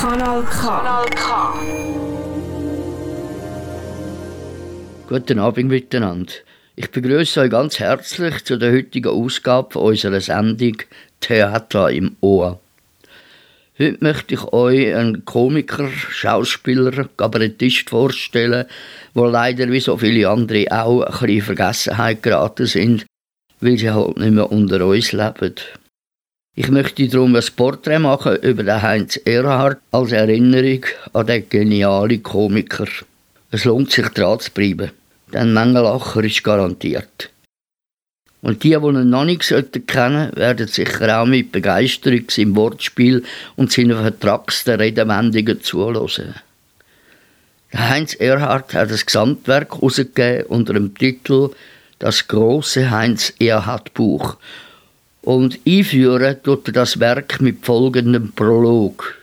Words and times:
Kanal 0.00 0.42
K. 0.42 0.60
Kanal 0.60 1.06
K. 1.10 1.54
Guten 5.08 5.38
Abend 5.38 5.70
miteinander. 5.70 6.32
Ich 6.76 6.90
begrüße 6.90 7.40
euch 7.40 7.50
ganz 7.50 7.78
herzlich 7.80 8.44
zu 8.44 8.56
der 8.56 8.72
heutigen 8.72 9.08
Ausgabe 9.08 9.78
unserer 9.78 10.20
Sendung 10.20 10.76
Theater 11.20 11.90
im 11.90 12.16
Ohr. 12.20 12.60
Heute 13.78 13.96
möchte 14.00 14.34
ich 14.34 14.44
euch 14.52 14.94
einen 14.94 15.24
Komiker, 15.24 15.88
Schauspieler, 15.88 17.08
Kabarettist 17.16 17.90
vorstellen, 17.90 18.66
der 19.14 19.26
leider 19.28 19.70
wie 19.70 19.80
so 19.80 19.96
viele 19.96 20.28
andere 20.28 20.66
auch 20.70 21.02
ein 21.02 21.12
bisschen 21.12 21.28
in 21.28 21.42
Vergessenheit 21.42 22.22
geraten 22.22 22.66
sind, 22.66 23.06
weil 23.60 23.78
sie 23.78 23.90
halt 23.90 24.18
nicht 24.18 24.32
mehr 24.32 24.50
unter 24.50 24.84
uns 24.84 25.12
leben. 25.12 25.54
Ich 26.60 26.72
möchte 26.72 27.06
darum 27.06 27.36
ein 27.36 27.44
Porträt 27.54 28.00
machen 28.00 28.34
über 28.38 28.64
den 28.64 28.82
Heinz 28.82 29.16
Erhard 29.24 29.78
als 29.92 30.10
Erinnerung 30.10 30.84
an 31.12 31.28
den 31.28 31.48
genialen 31.48 32.20
Komiker. 32.20 32.88
Es 33.52 33.64
lohnt 33.64 33.92
sich 33.92 34.08
dran 34.08 34.40
zu 34.40 34.50
bleiben, 34.50 34.90
denn 35.32 35.54
Mengenlacher 35.54 36.24
ist 36.24 36.42
garantiert. 36.42 37.30
Und 38.42 38.64
die, 38.64 38.70
die 38.70 38.74
ihn 38.74 39.08
noch 39.08 39.24
nicht 39.24 39.42
kennen 39.42 39.70
sollten, 39.86 40.36
werden 40.36 40.66
sicher 40.66 41.22
auch 41.22 41.26
mit 41.26 41.52
Begeisterung 41.52 42.24
seinem 42.28 42.56
Wortspiel 42.56 43.22
und 43.54 43.70
seinen 43.70 43.96
vertragsten 43.96 44.80
Redewendungen 44.80 45.62
zuhören. 45.62 46.34
Heinz 47.72 48.14
Erhard 48.14 48.74
hat 48.74 48.90
das 48.90 49.06
Gesamtwerk 49.06 49.76
herausgegeben 49.76 50.46
unter 50.46 50.72
dem 50.72 50.92
Titel 50.92 51.50
Das 52.00 52.26
große 52.26 52.90
Heinz 52.90 53.32
Erhard 53.38 53.94
Buch 53.94 54.36
und 55.22 55.60
einführen 55.66 56.42
tut 56.42 56.74
das 56.74 57.00
Werk 57.00 57.40
mit 57.40 57.64
folgendem 57.64 58.32
Prolog. 58.32 59.16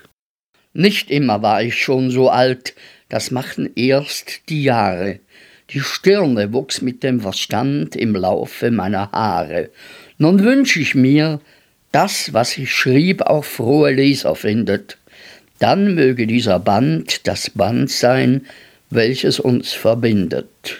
Nicht 0.73 1.09
immer 1.09 1.41
war 1.41 1.63
ich 1.63 1.81
schon 1.81 2.11
so 2.11 2.29
alt, 2.29 2.73
das 3.09 3.31
machten 3.31 3.71
erst 3.75 4.49
die 4.49 4.63
Jahre. 4.63 5.19
Die 5.69 5.79
Stirne 5.79 6.53
wuchs 6.53 6.81
mit 6.81 7.01
dem 7.01 7.21
Verstand 7.21 7.95
im 7.95 8.15
Laufe 8.15 8.71
meiner 8.71 9.11
Haare. 9.11 9.69
Nun 10.17 10.43
wünsch 10.43 10.77
ich 10.77 10.95
mir, 10.95 11.39
das, 11.91 12.33
was 12.33 12.57
ich 12.57 12.73
schrieb, 12.73 13.21
auch 13.21 13.45
frohe 13.45 13.91
Leser 13.91 14.35
findet. 14.35 14.97
Dann 15.59 15.95
möge 15.95 16.27
dieser 16.27 16.59
Band 16.59 17.25
das 17.25 17.49
Band 17.49 17.89
sein, 17.89 18.45
welches 18.89 19.39
uns 19.39 19.71
verbindet. 19.71 20.77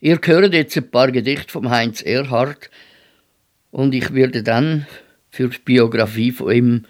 Ihr 0.00 0.18
hört 0.22 0.52
jetzt 0.52 0.76
ein 0.76 0.90
paar 0.90 1.12
Gedichte 1.12 1.52
vom 1.52 1.70
Heinz 1.70 2.02
Erhard, 2.02 2.70
und 3.78 3.94
ich 3.94 4.12
werde 4.12 4.42
dann 4.42 4.88
für 5.30 5.48
die 5.50 5.58
Biografie 5.58 6.32
von 6.32 6.50
ihm 6.50 6.84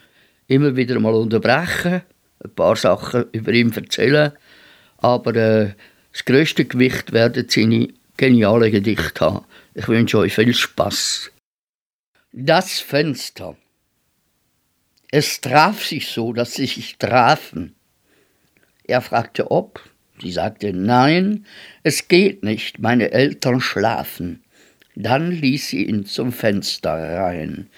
immer 0.46 0.74
wieder 0.74 0.98
mal 0.98 1.12
unterbrechen, 1.12 2.00
ein 2.42 2.54
paar 2.54 2.76
Sachen 2.76 3.26
über 3.32 3.52
ihn 3.52 3.70
erzählen, 3.70 4.32
aber 4.96 5.36
äh, 5.36 5.74
das 6.12 6.24
größte 6.24 6.64
Gewicht 6.64 7.12
werden 7.12 7.46
seine 7.46 7.88
genialen 8.16 8.72
Gedichte 8.72 9.22
haben. 9.22 9.44
Ich 9.74 9.86
wünsche 9.86 10.16
euch 10.16 10.34
viel 10.34 10.54
Spaß. 10.54 11.30
Das 12.32 12.80
Fenster. 12.80 13.54
Es 15.10 15.42
traf 15.42 15.84
sich 15.84 16.08
so, 16.08 16.32
dass 16.32 16.54
sie 16.54 16.66
sich 16.66 16.96
trafen. 16.96 17.74
Er 18.84 19.02
fragte 19.02 19.50
ob, 19.50 19.78
sie 20.22 20.32
sagte 20.32 20.72
nein, 20.72 21.44
es 21.82 22.08
geht 22.08 22.44
nicht, 22.44 22.78
meine 22.78 23.10
Eltern 23.10 23.60
schlafen. 23.60 24.42
Dann 25.00 25.30
ließ 25.30 25.68
sie 25.68 25.84
ihn 25.84 26.06
zum 26.06 26.32
Fenster 26.32 26.90
rein. 26.90 27.68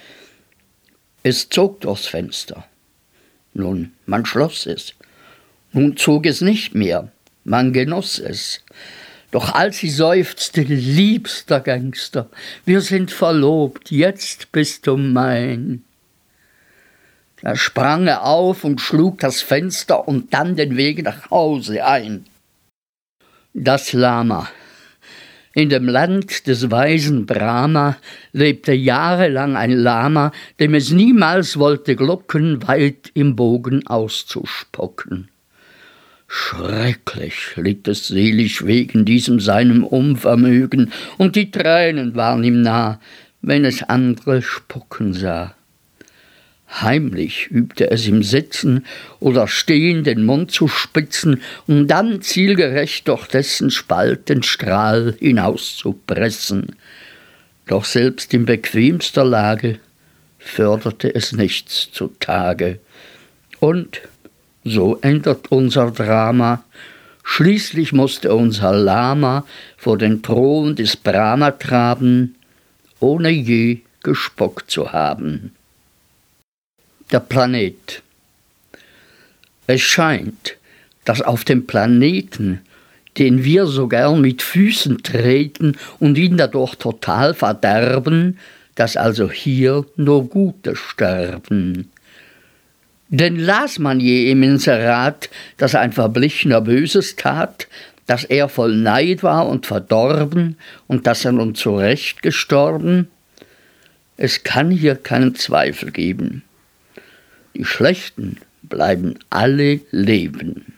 Es 1.23 1.51
zog 1.51 1.83
durchs 1.83 2.07
Fenster. 2.07 2.65
Nun, 3.53 3.93
man 4.07 4.25
schloss 4.25 4.65
es. 4.65 4.95
Nun 5.73 5.99
zog 5.99 6.25
es 6.25 6.41
nicht 6.41 6.75
mehr. 6.75 7.13
Man 7.45 7.75
genoss 7.75 8.19
es. 8.19 8.65
Doch 9.33 9.53
als 9.55 9.79
sie 9.81 9.91
seufzte, 9.91 10.63
liebster 10.63 11.61
Gangster, 11.61 12.31
wir 12.65 12.81
sind 12.81 13.11
verlobt, 13.11 13.91
jetzt 13.91 14.51
bist 14.51 14.87
du 14.87 14.97
mein. 14.97 15.85
Da 17.43 17.55
sprang 17.55 18.07
er 18.07 18.25
auf 18.25 18.65
und 18.65 18.81
schlug 18.81 19.19
das 19.19 19.43
Fenster 19.43 20.09
und 20.09 20.33
dann 20.33 20.57
den 20.57 20.79
Weg 20.79 21.03
nach 21.03 21.31
Hause 21.31 21.85
ein. 21.85 22.25
Das 23.53 23.93
Lama, 23.93 24.49
in 25.55 25.69
dem 25.69 25.89
Land 25.89 26.47
des 26.47 26.71
weisen 26.71 27.27
Brahma 27.27 27.97
lebte 28.33 28.73
jahrelang 28.73 29.57
ein 29.57 29.73
Lama, 29.73 30.33
dem 30.61 30.75
es 30.75 30.91
niemals 30.91 31.59
wollte 31.59 31.97
Glocken 31.97 32.67
weit 32.69 33.11
im 33.15 33.35
Bogen 33.37 33.87
auszuspocken. 33.87 35.29
Schrecklich 36.29 37.57
litt 37.57 37.89
es 37.89 38.07
selig 38.07 38.65
wegen 38.65 39.05
diesem 39.05 39.41
seinem 39.41 39.83
Unvermögen, 39.83 40.93
und 41.19 41.35
die 41.35 41.51
Tränen 41.51 42.15
waren 42.15 42.45
ihm 42.45 42.63
nah, 42.63 43.01
wenn 43.43 43.65
es 43.65 43.83
andere 43.83 44.41
spucken 44.41 45.13
sah. 45.13 45.57
Heimlich 46.73 47.49
übte 47.49 47.91
es 47.91 48.07
im 48.07 48.23
Sitzen 48.23 48.87
oder 49.19 49.49
Stehen 49.49 50.05
den 50.05 50.25
Mund 50.25 50.53
zu 50.53 50.69
spitzen, 50.69 51.43
um 51.67 51.89
dann 51.89 52.23
zielgerecht 52.23 53.09
durch 53.09 53.27
dessen 53.27 53.71
Spaltenstrahl 53.71 55.17
hinauszupressen. 55.19 56.77
Doch 57.67 57.85
selbst 57.85 58.33
in 58.33 58.45
bequemster 58.45 59.25
Lage 59.25 59.81
förderte 60.39 61.13
es 61.13 61.33
nichts 61.33 61.91
zutage. 61.93 62.79
Und 63.59 64.01
so 64.65 64.97
endet 65.03 65.51
unser 65.51 65.91
Drama. 65.91 66.65
Schließlich 67.25 67.93
musste 67.93 68.33
unser 68.33 68.73
Lama 68.73 69.45
vor 69.77 69.99
den 69.99 70.23
Thron 70.23 70.77
des 70.77 70.97
Brahma 70.97 71.51
traben, 71.51 72.37
ohne 73.01 73.31
je 73.31 73.81
gespuckt 74.03 74.71
zu 74.71 74.93
haben 74.93 75.53
der 77.13 77.21
Planet. 77.21 78.03
Es 79.67 79.81
scheint, 79.81 80.57
dass 81.05 81.23
auf 81.23 81.45
dem 81.45 81.67
Planeten, 81.67 82.61
den 83.19 83.45
wir 83.45 83.67
so 83.67 83.89
gern 83.89 84.21
mit 84.21 84.43
Füßen 84.43 85.03
treten 85.03 85.77
und 85.99 86.19
ihn 86.19 86.37
dadurch 86.37 86.77
total 86.77 87.35
verderben, 87.35 88.39
dass 88.75 88.97
also 88.97 89.31
hier 89.31 89.85
nur 89.97 90.29
Gute 90.29 90.77
sterben. 90.77 91.91
Denn 93.09 93.39
las 93.41 93.81
man 93.81 93.99
je 93.99 94.31
im 94.31 94.43
Inserat, 94.45 95.31
dass 95.57 95.75
ein 95.75 95.93
Verblichener 95.93 96.61
Böses 96.61 97.17
tat, 97.17 97.67
dass 98.07 98.25
er 98.25 98.49
voll 98.49 98.77
Neid 98.77 99.23
war 99.23 99.49
und 99.49 99.67
verdorben 99.67 100.57
und 100.87 101.07
dass 101.07 101.25
er 101.25 101.33
nun 101.33 101.57
zurecht 101.57 102.23
gestorben? 102.23 103.09
Es 104.17 104.45
kann 104.45 104.71
hier 104.71 104.95
keinen 104.95 105.35
Zweifel 105.35 105.91
geben. 105.91 106.43
Die 107.55 107.65
Schlechten 107.65 108.39
bleiben 108.63 109.19
alle 109.29 109.81
leben. 109.91 110.75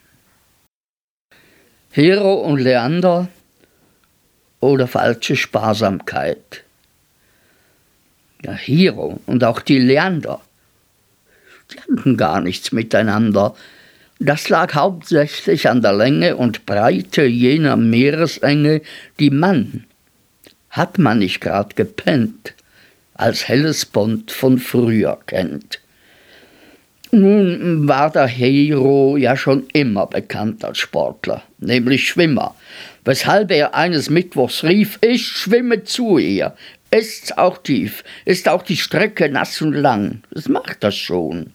Hero 1.91 2.33
und 2.33 2.59
Leander 2.59 3.27
oder 4.59 4.87
falsche 4.87 5.35
Sparsamkeit. 5.35 6.63
Ja, 8.43 8.53
Hero 8.53 9.19
und 9.27 9.43
auch 9.43 9.61
die 9.61 9.77
Leander, 9.77 10.41
die 11.71 11.79
hatten 11.79 12.17
gar 12.17 12.41
nichts 12.41 12.71
miteinander. 12.71 13.55
Das 14.19 14.49
lag 14.49 14.73
hauptsächlich 14.73 15.69
an 15.69 15.81
der 15.81 15.93
Länge 15.93 16.35
und 16.35 16.65
Breite 16.65 17.25
jener 17.25 17.77
Meeresenge, 17.77 18.81
die 19.19 19.29
man, 19.29 19.85
hat 20.71 20.97
man 20.97 21.19
nicht 21.19 21.41
grad 21.41 21.75
gepennt, 21.75 22.55
als 23.13 23.47
Hellespont 23.47 24.31
von 24.31 24.57
früher 24.57 25.19
kennt. 25.27 25.82
Nun 27.15 27.87
war 27.87 28.09
der 28.09 28.25
Hero 28.25 29.17
ja 29.17 29.37
schon 29.37 29.67
immer 29.71 30.07
bekannt 30.07 30.65
als 30.65 30.79
Sportler, 30.79 31.43
nämlich 31.59 32.07
Schwimmer, 32.07 32.55
weshalb 33.05 33.51
er 33.51 33.75
eines 33.75 34.09
Mittwochs 34.09 34.63
rief, 34.63 34.97
ich 34.99 35.27
schwimme 35.27 35.83
zu 35.83 36.17
ihr. 36.17 36.55
Ist's 36.89 37.31
auch 37.31 37.59
tief, 37.59 38.03
ist 38.25 38.49
auch 38.49 38.63
die 38.63 38.77
Strecke 38.77 39.29
nass 39.29 39.61
und 39.61 39.73
lang, 39.73 40.23
es 40.33 40.49
macht 40.49 40.83
das 40.83 40.95
schon. 40.95 41.51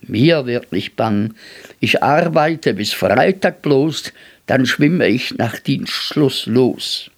Mir 0.00 0.46
wird 0.46 0.70
nicht 0.70 0.94
bang, 0.94 1.34
ich 1.80 2.04
arbeite 2.04 2.74
bis 2.74 2.92
Freitag 2.92 3.62
bloß, 3.62 4.12
dann 4.46 4.64
schwimme 4.64 5.08
ich 5.08 5.36
nach 5.36 5.58
Dienstschluss 5.58 6.46
los. 6.46 7.10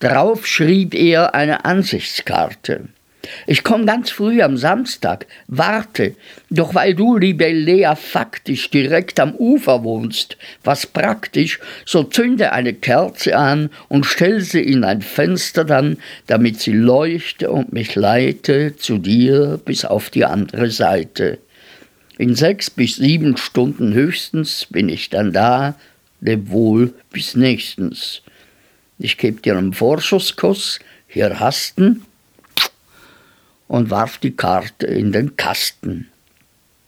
Darauf 0.00 0.48
schrieb 0.48 0.96
er 0.96 1.32
eine 1.32 1.64
Ansichtskarte. 1.64 2.88
Ich 3.46 3.64
komme 3.64 3.84
ganz 3.84 4.10
früh 4.10 4.42
am 4.42 4.56
Samstag, 4.56 5.26
warte, 5.46 6.14
doch 6.50 6.74
weil 6.74 6.94
du, 6.94 7.16
liebe 7.16 7.48
Lea, 7.50 7.94
faktisch 7.96 8.70
direkt 8.70 9.20
am 9.20 9.34
Ufer 9.34 9.84
wohnst, 9.84 10.36
was 10.64 10.86
praktisch, 10.86 11.60
so 11.84 12.04
zünde 12.04 12.52
eine 12.52 12.74
Kerze 12.74 13.36
an 13.36 13.70
und 13.88 14.06
stell 14.06 14.40
sie 14.40 14.62
in 14.62 14.84
ein 14.84 15.02
Fenster 15.02 15.64
dann, 15.64 15.98
damit 16.26 16.60
sie 16.60 16.72
leuchte 16.72 17.50
und 17.50 17.72
mich 17.72 17.94
leite 17.94 18.76
zu 18.76 18.98
dir 18.98 19.60
bis 19.64 19.84
auf 19.84 20.10
die 20.10 20.24
andere 20.24 20.70
Seite. 20.70 21.38
In 22.18 22.34
sechs 22.34 22.70
bis 22.70 22.96
sieben 22.96 23.36
Stunden 23.36 23.94
höchstens 23.94 24.66
bin 24.70 24.88
ich 24.88 25.08
dann 25.10 25.32
da, 25.32 25.76
leb 26.20 26.50
wohl 26.50 26.92
bis 27.12 27.36
nächstens. 27.36 28.22
Ich 28.98 29.16
geb 29.18 29.42
dir 29.42 29.56
einen 29.56 29.72
Vorschusskuss, 29.72 30.80
hier 31.06 31.38
hasten 31.38 32.04
und 33.68 33.90
warf 33.90 34.18
die 34.18 34.34
Karte 34.34 34.86
in 34.86 35.12
den 35.12 35.36
Kasten. 35.36 36.08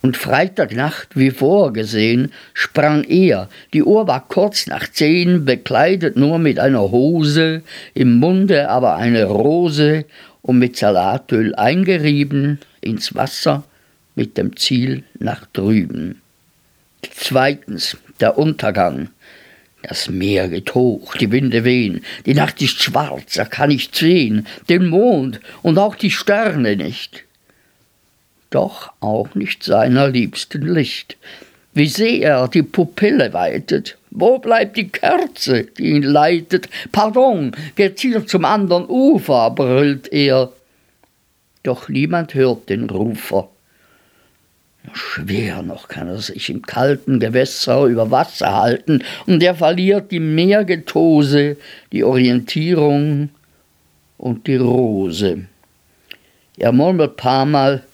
Und 0.02 0.16
Freitagnacht, 0.16 1.16
wie 1.16 1.30
vorgesehen, 1.30 2.32
sprang 2.54 3.04
er. 3.04 3.50
Die 3.74 3.82
Uhr 3.82 4.06
war 4.06 4.26
kurz 4.26 4.66
nach 4.66 4.88
zehn, 4.88 5.44
bekleidet 5.44 6.16
nur 6.16 6.38
mit 6.38 6.58
einer 6.58 6.90
Hose, 6.90 7.62
im 7.92 8.18
Munde 8.18 8.70
aber 8.70 8.96
eine 8.96 9.24
Rose 9.24 10.06
und 10.40 10.58
mit 10.58 10.78
Salatöl 10.78 11.54
eingerieben 11.54 12.60
ins 12.80 13.14
Wasser 13.14 13.64
mit 14.14 14.38
dem 14.38 14.56
Ziel 14.56 15.04
nach 15.18 15.44
drüben. 15.52 16.22
Zweitens 17.02 17.98
der 18.20 18.38
Untergang. 18.38 19.10
Das 19.82 20.08
Meer 20.10 20.48
geht 20.48 20.74
hoch, 20.74 21.14
die 21.14 21.32
Winde 21.32 21.64
wehen, 21.64 22.04
die 22.26 22.34
Nacht 22.34 22.60
ist 22.60 22.82
schwarz, 22.82 23.36
er 23.36 23.46
kann 23.46 23.70
nicht 23.70 23.96
sehen, 23.96 24.46
den 24.68 24.88
Mond 24.88 25.40
und 25.62 25.78
auch 25.78 25.94
die 25.94 26.10
Sterne 26.10 26.76
nicht. 26.76 27.24
Doch 28.50 28.92
auch 29.00 29.34
nicht 29.34 29.62
seiner 29.62 30.08
liebsten 30.08 30.62
Licht. 30.62 31.16
Wie 31.72 31.86
sehr 31.86 32.28
er 32.28 32.48
die 32.48 32.64
Pupille 32.64 33.32
weitet. 33.32 33.96
Wo 34.10 34.38
bleibt 34.38 34.76
die 34.76 34.88
Kerze, 34.88 35.64
die 35.64 35.90
ihn 35.90 36.02
leitet? 36.02 36.68
Pardon, 36.90 37.52
hier 37.76 38.26
zum 38.26 38.44
anderen 38.44 38.86
Ufer, 38.88 39.50
brüllt 39.50 40.12
er. 40.12 40.52
Doch 41.62 41.88
niemand 41.88 42.34
hört 42.34 42.68
den 42.68 42.90
Rufer. 42.90 43.48
Schwer 44.92 45.62
noch 45.62 45.88
kann 45.88 46.08
er 46.08 46.18
sich 46.18 46.48
im 46.50 46.62
kalten 46.62 47.20
Gewässer 47.20 47.84
über 47.84 48.10
Wasser 48.10 48.56
halten, 48.56 49.04
und 49.26 49.42
er 49.42 49.54
verliert 49.54 50.10
die 50.10 50.20
Meergetose, 50.20 51.56
die 51.92 52.02
Orientierung 52.02 53.30
und 54.16 54.46
die 54.46 54.56
Rose. 54.56 55.44
Er 56.56 56.72
murmelt 56.72 57.16
paarmal 57.16 57.84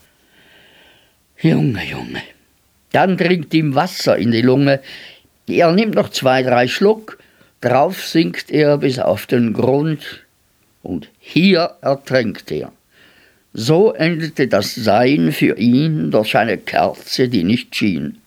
Junge, 1.39 1.85
Junge. 1.85 2.23
Dann 2.93 3.17
dringt 3.17 3.53
ihm 3.53 3.75
Wasser 3.75 4.17
in 4.17 4.31
die 4.31 4.43
Lunge. 4.43 4.81
Er 5.47 5.73
nimmt 5.73 5.95
noch 5.95 6.09
zwei, 6.09 6.43
drei 6.43 6.67
Schluck, 6.67 7.19
drauf 7.61 8.05
sinkt 8.05 8.51
er 8.51 8.79
bis 8.79 8.99
auf 8.99 9.27
den 9.27 9.53
Grund, 9.53 10.25
und 10.83 11.09
hier 11.19 11.77
ertränkt 11.81 12.51
er. 12.53 12.73
So 13.59 13.95
endete 13.95 14.49
das 14.49 14.75
Sein 14.75 15.33
für 15.33 15.57
ihn 15.57 16.11
durch 16.11 16.37
eine 16.37 16.59
Kerze, 16.59 17.31
die 17.31 17.43
nicht 17.43 17.75
schien. 17.75 18.19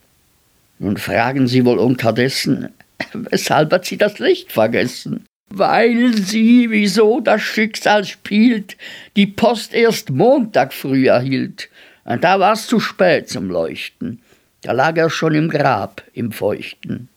Nun 0.79 0.97
fragen 0.97 1.47
Sie 1.47 1.65
wohl 1.65 1.77
unterdessen, 1.77 2.69
weshalb 3.13 3.71
hat 3.71 3.85
sie 3.85 3.97
das 3.97 4.17
Licht 4.17 4.51
vergessen? 4.51 5.25
Weil 5.51 6.15
sie, 6.15 6.71
wieso 6.71 7.19
das 7.19 7.43
Schicksal 7.43 8.05
spielt, 8.05 8.75
die 9.15 9.27
Post 9.27 9.75
erst 9.75 10.09
Montag 10.09 10.73
früh 10.73 11.09
erhielt. 11.09 11.69
Und 12.05 12.23
da 12.23 12.39
war's 12.39 12.65
zu 12.65 12.79
spät 12.79 13.29
zum 13.29 13.51
Leuchten. 13.51 14.23
Da 14.61 14.71
lag 14.71 14.97
er 14.97 15.11
schon 15.11 15.35
im 15.35 15.49
Grab, 15.49 16.03
im 16.13 16.31
Feuchten. 16.31 17.07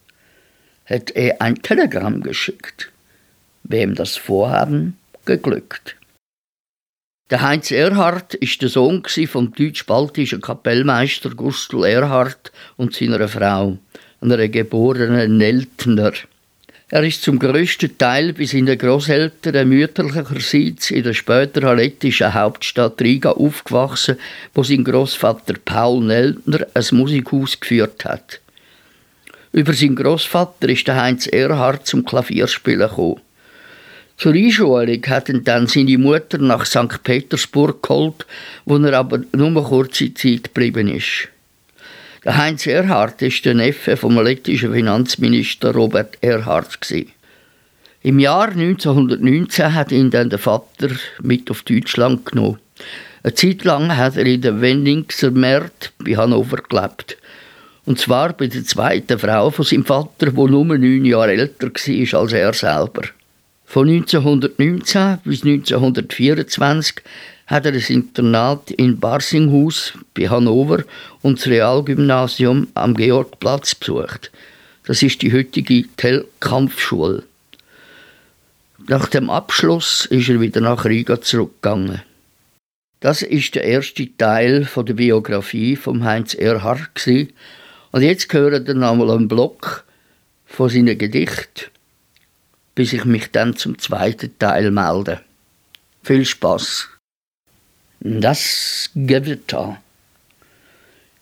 Hätt 0.84 1.16
er 1.16 1.40
ein 1.40 1.62
Telegramm 1.62 2.22
geschickt, 2.22 2.92
wem 3.62 3.94
das 3.94 4.16
Vorhaben 4.16 4.98
geglückt. 5.24 5.96
Der 7.32 7.40
Heinz 7.40 7.70
Erhard 7.70 8.34
ist 8.34 8.61
der 8.61 8.69
Sohn 8.69 9.02
vom 9.26 9.55
deutsch-baltischen 9.55 10.43
Kapellmeister 10.43 11.31
Gustl 11.31 11.82
Erhard 11.82 12.52
und 12.76 12.94
seiner 12.94 13.26
Frau, 13.26 13.79
einer 14.20 14.49
geborenen 14.49 15.38
Neltner. 15.38 16.12
Er 16.90 17.02
ist 17.05 17.23
zum 17.23 17.38
größten 17.38 17.96
Teil 17.96 18.34
bis 18.34 18.52
in 18.52 18.67
den 18.67 18.76
Großeltern 18.76 19.67
mütterlicherseits 19.67 20.90
in 20.90 21.05
der 21.05 21.14
später 21.14 21.75
lettischen 21.75 22.34
Hauptstadt 22.34 23.00
Riga 23.00 23.31
aufgewachsen, 23.31 24.19
wo 24.52 24.62
sein 24.62 24.84
Großvater 24.84 25.55
Paul 25.64 26.05
Neltner 26.05 26.67
ein 26.75 26.84
Musikhaus 26.90 27.58
geführt 27.58 28.05
hat. 28.05 28.40
Über 29.52 29.73
seinen 29.73 29.96
Großvater 29.96 30.69
ist 30.69 30.87
der 30.87 31.00
Heinz 31.00 31.26
Erhard 31.29 31.87
zum 31.87 32.05
Klavierspielen 32.05 32.90
gekommen. 32.90 33.23
Zur 34.22 34.34
Einschulung 34.34 35.02
hat 35.08 35.28
ihn 35.30 35.42
dann 35.42 35.66
seine 35.66 35.98
Mutter 35.98 36.38
nach 36.38 36.64
St. 36.64 37.02
Petersburg 37.02 37.82
geholt, 37.82 38.24
wo 38.64 38.76
er 38.76 38.96
aber 38.96 39.22
nur 39.32 39.64
kurze 39.64 40.14
Zeit 40.14 40.44
geblieben 40.44 40.86
ist. 40.86 41.26
Der 42.24 42.36
Heinz 42.36 42.69
Erhard 42.69 43.20
ist 43.22 43.44
der 43.44 43.54
Neffe 43.54 43.96
vom 43.96 44.16
lettischen 44.20 44.72
Finanzminister 44.72 45.74
Robert 45.74 46.19
Erhard. 46.20 46.78
Im 48.04 48.20
Jahr 48.20 48.50
1919 48.50 49.74
hat 49.74 49.90
ihn 49.90 50.12
dann 50.12 50.30
der 50.30 50.38
Vater 50.38 50.90
mit 51.20 51.50
auf 51.50 51.62
Deutschland 51.64 52.24
genommen. 52.24 52.60
Eine 53.24 53.34
Zeit 53.34 53.64
lang 53.64 53.96
hat 53.96 54.16
er 54.16 54.26
in 54.26 54.40
der 54.40 54.60
Wenningser 54.60 55.32
Märt 55.32 55.92
bei 55.98 56.14
Hannover 56.14 56.58
gelebt. 56.58 57.16
Und 57.86 57.98
zwar 57.98 58.34
bei 58.34 58.46
der 58.46 58.62
zweiten 58.62 59.19
Frau 59.19 59.50
von 59.50 59.64
seinem 59.64 59.84
Vater, 59.84 60.26
die 60.26 60.36
nur 60.36 60.64
neun 60.64 61.04
Jahre 61.04 61.32
älter 61.32 61.72
war 61.72 62.20
als 62.20 62.32
er 62.32 62.52
selber. 62.52 63.02
Von 63.72 63.88
1919 63.88 65.20
bis 65.24 65.44
1924 65.44 66.96
hat 67.46 67.64
er 67.64 67.72
das 67.72 67.88
Internat 67.88 68.70
in 68.70 69.00
Barsinghaus 69.00 69.94
bei 70.12 70.28
Hannover 70.28 70.84
und 71.22 71.38
das 71.38 71.46
Realgymnasium 71.46 72.69
am 72.74 72.94
Georgplatz 72.94 73.74
besucht. 73.74 74.30
Das 74.84 75.02
ist 75.02 75.22
die 75.22 75.32
heutige 75.32 75.84
Tell-Kampfschule. 75.96 77.22
Nach 78.88 79.08
dem 79.08 79.30
Abschluss 79.30 80.04
ist 80.04 80.28
er 80.28 80.42
wieder 80.42 80.60
nach 80.60 80.84
Riga 80.84 81.22
zurückgegangen. 81.22 82.02
Das 83.00 83.22
ist 83.22 83.54
der 83.54 83.64
erste 83.64 84.06
Teil 84.19 84.66
von 84.66 84.84
der 84.84 84.92
Biografie 84.92 85.76
von 85.76 86.04
Heinz 86.04 86.34
Erhard 86.34 86.90
und 87.06 88.02
jetzt 88.02 88.30
hören 88.34 88.66
wir 88.66 88.90
einmal 88.90 89.10
einen 89.12 89.28
Block 89.28 89.84
von 90.44 90.69
seinen 90.69 90.98
Gedichten 90.98 91.72
bis 92.74 92.92
ich 92.92 93.04
mich 93.04 93.30
dann 93.30 93.56
zum 93.56 93.78
zweiten 93.78 94.38
Teil 94.38 94.70
melde. 94.70 95.20
Viel 96.02 96.24
Spaß. 96.24 96.88
Das 98.00 98.91
Gewitter. 98.94 99.81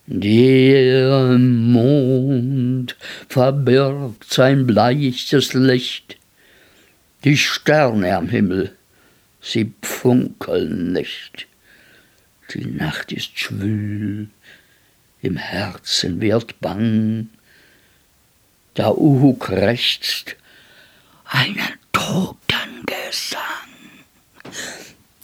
Der 0.07 1.39
Mond 1.39 2.97
verbirgt 3.29 4.33
sein 4.33 4.67
bleiches 4.67 5.53
Licht. 5.53 6.17
Die 7.23 7.37
Sterne 7.37 8.17
am 8.17 8.29
Himmel, 8.29 8.75
sie 9.43 9.73
funkeln 9.83 10.93
nicht. 10.93 11.47
Die 12.55 12.65
Nacht 12.65 13.13
ist 13.13 13.39
schwül, 13.39 14.31
im 15.21 15.37
Herzen 15.37 16.21
wird 16.21 16.61
bang. 16.61 17.29
Der 18.77 18.97
Uhu 18.97 19.35
krächzt, 19.35 20.37
einen 21.31 21.79
Totengesang. 21.93 23.41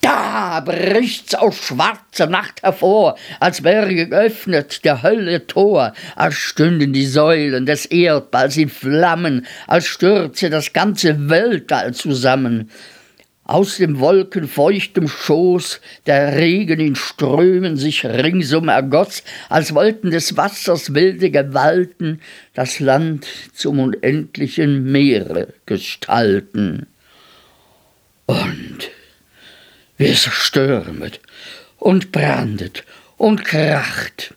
Da 0.01 0.61
bricht's 0.61 1.35
aus 1.35 1.57
schwarzer 1.57 2.27
Nacht 2.27 2.63
hervor, 2.63 3.19
als 3.41 3.65
wäre 3.65 3.93
geöffnet 3.93 4.85
der 4.85 5.03
Hölle 5.03 5.49
Tor, 5.49 5.95
als 6.15 6.37
stünden 6.37 6.93
die 6.93 7.07
Säulen 7.07 7.67
des 7.67 7.87
Erdballs 7.87 8.57
in 8.57 8.69
Flammen, 8.69 9.47
als 9.67 9.87
stürze 9.87 10.49
das 10.49 10.73
ganze 10.73 11.29
Weltall 11.29 11.93
zusammen. 11.93 12.71
Aus 13.49 13.77
dem 13.77 14.01
wolkenfeuchtem 14.01 15.07
Schoß 15.07 15.81
der 16.07 16.37
Regen 16.37 16.81
in 16.81 16.97
Strömen 16.97 17.77
sich 17.77 18.05
ringsum 18.05 18.69
ergoss, 18.69 19.23
als 19.49 19.73
wollten 19.73 20.11
des 20.11 20.37
Wassers 20.37 20.95
wilde 20.95 21.31
Gewalten 21.31 22.21
das 22.55 22.81
Land 22.81 23.25
zum 23.55 23.79
unendlichen 23.79 24.91
Meere 24.91 25.55
gestalten. 25.65 26.89
Und 28.27 28.91
wie 29.97 30.07
es 30.07 30.25
stürmet 30.25 31.21
und 31.79 32.11
brandet 32.11 32.83
und 33.17 33.45
kracht. 33.45 34.35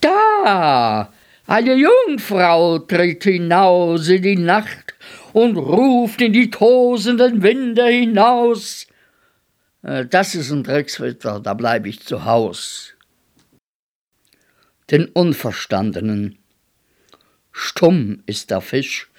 Da! 0.00 1.12
Eine 1.46 1.74
Jungfrau 1.74 2.80
tritt 2.80 3.24
hinaus 3.24 4.08
in 4.08 4.22
die 4.22 4.36
Nacht 4.36 4.91
und 5.32 5.56
ruft 5.56 6.20
in 6.20 6.32
die 6.32 6.50
tosenden 6.50 7.42
Winde 7.42 7.86
hinaus. 7.86 8.86
Äh, 9.82 10.06
das 10.06 10.34
ist 10.34 10.50
ein 10.50 10.62
Dreckswetter, 10.62 11.40
da 11.40 11.54
bleibe 11.54 11.88
ich 11.88 12.00
zu 12.00 12.24
Haus. 12.24 12.94
Den 14.90 15.06
Unverstandenen. 15.06 16.38
Stumm 17.50 18.22
ist 18.26 18.50
der 18.50 18.60
Fisch, 18.60 19.10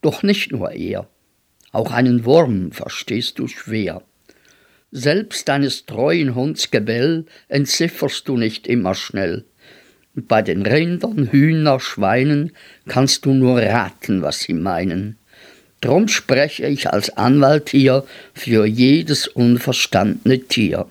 doch 0.00 0.22
nicht 0.22 0.52
nur 0.52 0.72
er. 0.72 1.08
Auch 1.72 1.92
einen 1.92 2.24
Wurm 2.24 2.72
verstehst 2.72 3.38
du 3.38 3.46
schwer. 3.46 4.02
Selbst 4.90 5.48
deines 5.48 5.86
treuen 5.86 6.34
Hunds 6.34 6.70
Gebell 6.70 7.26
entzifferst 7.48 8.26
du 8.26 8.36
nicht 8.36 8.66
immer 8.66 8.94
schnell. 8.94 9.44
Bei 10.14 10.42
den 10.42 10.66
Rindern, 10.66 11.30
Hühner, 11.30 11.78
Schweinen 11.78 12.52
kannst 12.88 13.24
du 13.24 13.32
nur 13.32 13.62
raten, 13.62 14.22
was 14.22 14.40
sie 14.40 14.54
meinen. 14.54 15.19
Drum 15.80 16.08
spreche 16.08 16.66
ich 16.66 16.90
als 16.90 17.16
Anwalt 17.16 17.70
hier 17.70 18.04
für 18.34 18.66
jedes 18.66 19.26
unverstandene 19.26 20.40
Tier. 20.40 20.86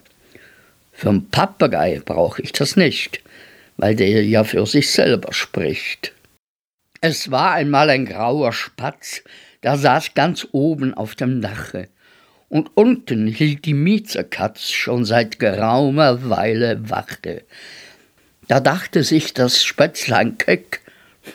Für'n 0.99 1.23
Papagei 1.29 2.01
brauche 2.03 2.41
ich 2.41 2.51
das 2.51 2.75
nicht, 2.75 3.21
weil 3.77 3.95
der 3.95 4.25
ja 4.25 4.43
für 4.43 4.65
sich 4.65 4.91
selber 4.91 5.31
spricht. 5.33 6.13
Es 7.01 7.31
war 7.31 7.53
einmal 7.53 7.89
ein 7.89 8.05
grauer 8.05 8.51
Spatz, 8.51 9.21
der 9.63 9.77
saß 9.77 10.15
ganz 10.15 10.47
oben 10.51 10.93
auf 10.93 11.15
dem 11.15 11.41
Dache, 11.41 11.87
und 12.49 12.71
unten 12.75 13.27
hielt 13.27 13.65
die 13.65 13.75
Mietzerkatz 13.75 14.71
schon 14.71 15.05
seit 15.05 15.37
geraumer 15.39 16.29
Weile 16.29 16.89
Wache. 16.89 17.43
Da 18.47 18.59
dachte 18.59 19.03
sich 19.03 19.35
das 19.35 19.63
Spätzlein 19.63 20.39
keck, 20.39 20.81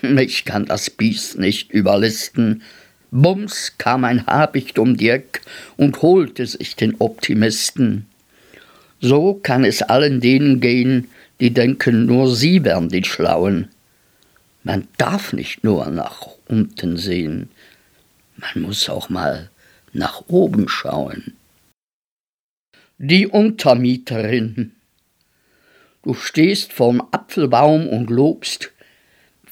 ich 0.02 0.44
kann 0.44 0.66
das 0.66 0.90
Biest 0.90 1.38
nicht 1.38 1.70
überlisten, 1.70 2.62
Bums 3.16 3.78
kam 3.78 4.04
ein 4.04 4.26
Habicht 4.26 4.76
um 4.76 4.96
die 4.96 5.08
Eck 5.10 5.42
und 5.76 6.02
holte 6.02 6.44
sich 6.48 6.74
den 6.74 6.96
Optimisten. 6.98 8.06
So 9.00 9.34
kann 9.34 9.64
es 9.64 9.82
allen 9.82 10.20
denen 10.20 10.58
gehen, 10.58 11.06
die 11.38 11.54
denken, 11.54 12.06
nur 12.06 12.34
sie 12.34 12.64
wären 12.64 12.88
die 12.88 13.04
Schlauen. 13.04 13.68
Man 14.64 14.88
darf 14.98 15.32
nicht 15.32 15.62
nur 15.62 15.86
nach 15.90 16.26
unten 16.48 16.96
sehen, 16.96 17.50
man 18.36 18.64
muss 18.64 18.88
auch 18.88 19.08
mal 19.08 19.48
nach 19.92 20.24
oben 20.26 20.68
schauen. 20.68 21.36
Die 22.98 23.28
Untermieterin. 23.28 24.72
Du 26.02 26.14
stehst 26.14 26.72
vorm 26.72 27.00
Apfelbaum 27.12 27.88
und 27.88 28.10
lobst, 28.10 28.72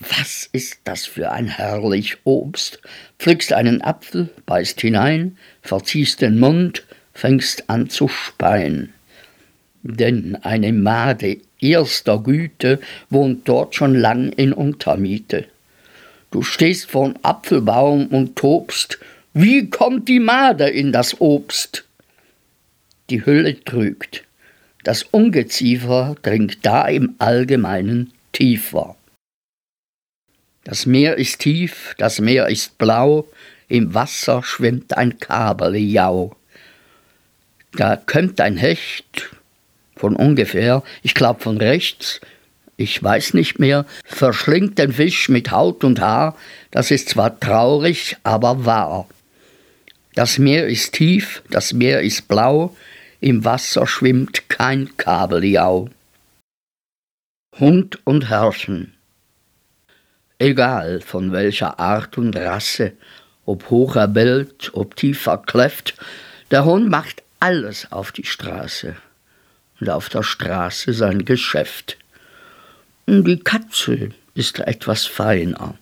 was 0.00 0.48
ist 0.52 0.80
das 0.82 1.06
für 1.06 1.30
ein 1.30 1.46
herrlich 1.46 2.16
Obst? 2.24 2.80
Pflückst 3.22 3.52
einen 3.52 3.82
Apfel, 3.82 4.30
beißt 4.46 4.80
hinein, 4.80 5.38
verziehst 5.62 6.22
den 6.22 6.40
Mund, 6.40 6.82
fängst 7.14 7.70
an 7.70 7.88
zu 7.88 8.08
speien. 8.08 8.92
Denn 9.84 10.34
eine 10.42 10.72
Made 10.72 11.36
erster 11.60 12.18
Güte 12.18 12.80
wohnt 13.10 13.48
dort 13.48 13.76
schon 13.76 13.94
lang 13.94 14.32
in 14.32 14.52
Untermiete. 14.52 15.44
Du 16.32 16.42
stehst 16.42 16.90
vorm 16.90 17.14
Apfelbaum 17.22 18.08
und 18.08 18.34
tobst, 18.34 18.98
wie 19.34 19.70
kommt 19.70 20.08
die 20.08 20.18
Made 20.18 20.68
in 20.68 20.90
das 20.90 21.20
Obst? 21.20 21.84
Die 23.08 23.24
Hülle 23.24 23.62
trügt, 23.62 24.24
das 24.82 25.04
Ungeziefer 25.04 26.16
dringt 26.22 26.66
da 26.66 26.88
im 26.88 27.14
Allgemeinen 27.20 28.12
tiefer. 28.32 28.96
Das 30.64 30.86
Meer 30.86 31.16
ist 31.16 31.40
tief, 31.40 31.94
das 31.98 32.20
Meer 32.20 32.48
ist 32.48 32.78
blau, 32.78 33.26
im 33.66 33.94
Wasser 33.94 34.42
schwimmt 34.44 34.96
ein 34.96 35.18
Kabeljau. 35.18 36.36
Da 37.72 37.96
kömmt 37.96 38.40
ein 38.40 38.56
Hecht 38.56 39.30
von 39.96 40.14
ungefähr, 40.14 40.84
ich 41.02 41.14
glaub 41.14 41.42
von 41.42 41.56
rechts, 41.56 42.20
ich 42.76 43.02
weiß 43.02 43.34
nicht 43.34 43.58
mehr, 43.58 43.86
verschlingt 44.04 44.78
den 44.78 44.92
Fisch 44.92 45.28
mit 45.28 45.50
Haut 45.50 45.82
und 45.82 46.00
Haar, 46.00 46.36
das 46.70 46.92
ist 46.92 47.08
zwar 47.08 47.40
traurig, 47.40 48.16
aber 48.22 48.64
wahr. 48.64 49.08
Das 50.14 50.38
Meer 50.38 50.68
ist 50.68 50.92
tief, 50.92 51.42
das 51.50 51.72
Meer 51.72 52.02
ist 52.02 52.28
blau, 52.28 52.76
im 53.20 53.44
Wasser 53.44 53.86
schwimmt 53.86 54.48
kein 54.48 54.96
Kabeljau. 54.96 55.88
Hund 57.58 57.98
und 58.04 58.28
Herrchen 58.28 58.94
egal 60.42 61.00
von 61.00 61.32
welcher 61.32 61.78
Art 61.78 62.18
und 62.18 62.36
Rasse, 62.36 62.92
ob 63.46 63.70
hoch 63.70 63.96
erbellt, 63.96 64.70
ob 64.74 64.96
tief 64.96 65.22
verkläfft, 65.22 65.94
der 66.50 66.64
Hund 66.64 66.90
macht 66.90 67.22
alles 67.38 67.90
auf 67.90 68.12
die 68.12 68.24
Straße 68.24 68.96
und 69.80 69.88
auf 69.88 70.08
der 70.08 70.22
Straße 70.22 70.92
sein 70.92 71.24
Geschäft. 71.24 71.96
Die 73.06 73.38
Katze 73.38 74.10
ist 74.34 74.58
etwas 74.58 75.06
feiner. 75.06 75.76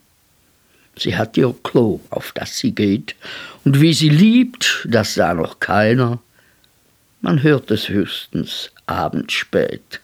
Sie 0.97 1.17
hat 1.17 1.37
ihr 1.37 1.55
Klo, 1.63 2.01
auf 2.11 2.33
das 2.33 2.59
sie 2.59 2.75
geht, 2.75 3.15
und 3.65 3.81
wie 3.81 3.95
sie 3.95 4.09
liebt, 4.09 4.87
das 4.89 5.15
sah 5.15 5.33
noch 5.35 5.61
keiner. 5.61 6.19
Man 7.23 7.43
hört 7.43 7.71
es 7.71 7.89
höchstens 7.89 8.71
abends 8.87 9.33
spät. 9.33 10.01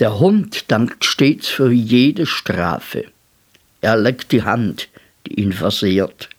Der 0.00 0.18
Hund 0.18 0.70
dankt 0.70 1.04
stets 1.04 1.48
für 1.48 1.70
jede 1.70 2.26
Strafe. 2.26 3.06
Er 3.82 3.96
leckt 3.96 4.32
die 4.32 4.42
Hand, 4.42 4.88
die 5.26 5.40
ihn 5.40 5.52
versehrt. 5.52 6.30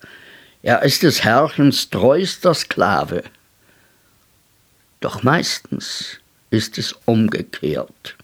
Er 0.63 0.81
ist 0.83 1.03
des 1.03 1.23
Herrchens 1.23 1.89
treuster 1.89 2.53
Sklave. 2.53 3.23
Doch 5.01 5.23
meistens 5.23 6.19
ist 6.49 6.77
es 6.77 6.95
umgekehrt. 7.05 8.15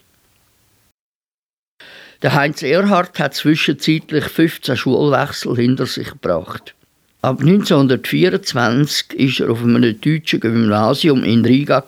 Der 2.22 2.34
Heinz 2.34 2.64
Erhard 2.64 3.20
hat 3.20 3.34
zwischenzeitlich 3.34 4.26
15 4.26 4.78
Schulwechsel 4.78 5.56
hinter 5.56 5.86
sich 5.86 6.12
gebracht. 6.12 6.74
Ab 7.22 7.42
1924 7.42 9.14
ist 9.14 9.42
er 9.42 9.50
auf 9.50 9.62
einem 9.62 10.00
deutschen 10.00 10.40
Gymnasium 10.40 11.26
in 11.26 11.44
Riga, 11.44 11.84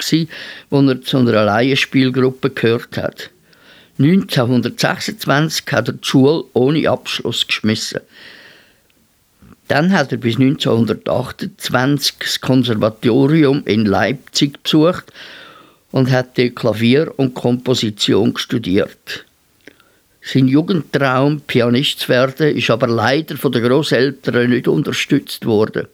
wo 0.70 0.82
er 0.82 1.02
zu 1.02 1.18
einer 1.20 1.46
Laienspielgruppe 1.46 2.50
gehört 2.50 2.98
hat. 2.98 3.30
1926 4.04 5.66
hat 5.72 5.88
er 5.88 5.94
die 5.94 6.08
Schule 6.08 6.44
ohne 6.54 6.90
Abschluss 6.90 7.46
geschmissen. 7.46 8.02
Dann 9.68 9.94
hat 9.94 10.12
er 10.12 10.18
bis 10.18 10.36
1928 10.36 12.16
das 12.20 12.42
Konservatorium 12.42 13.64
in 13.66 13.86
Leipzig 13.86 14.62
besucht 14.64 15.14
und 15.92 16.12
hat 16.12 16.36
Klavier 16.56 17.14
und 17.18 17.34
Komposition 17.34 18.36
studiert. 18.38 19.26
Sein 20.22 20.48
Jugendtraum, 20.48 21.42
Pianist 21.42 22.02
zu 22.02 22.10
werden, 22.10 22.56
ist 22.56 22.70
aber 22.70 22.88
leider 22.88 23.38
von 23.38 23.52
den 23.52 23.64
Großeltern 23.64 24.50
nicht 24.52 24.68
unterstützt 24.68 25.46
worden. 25.46 25.88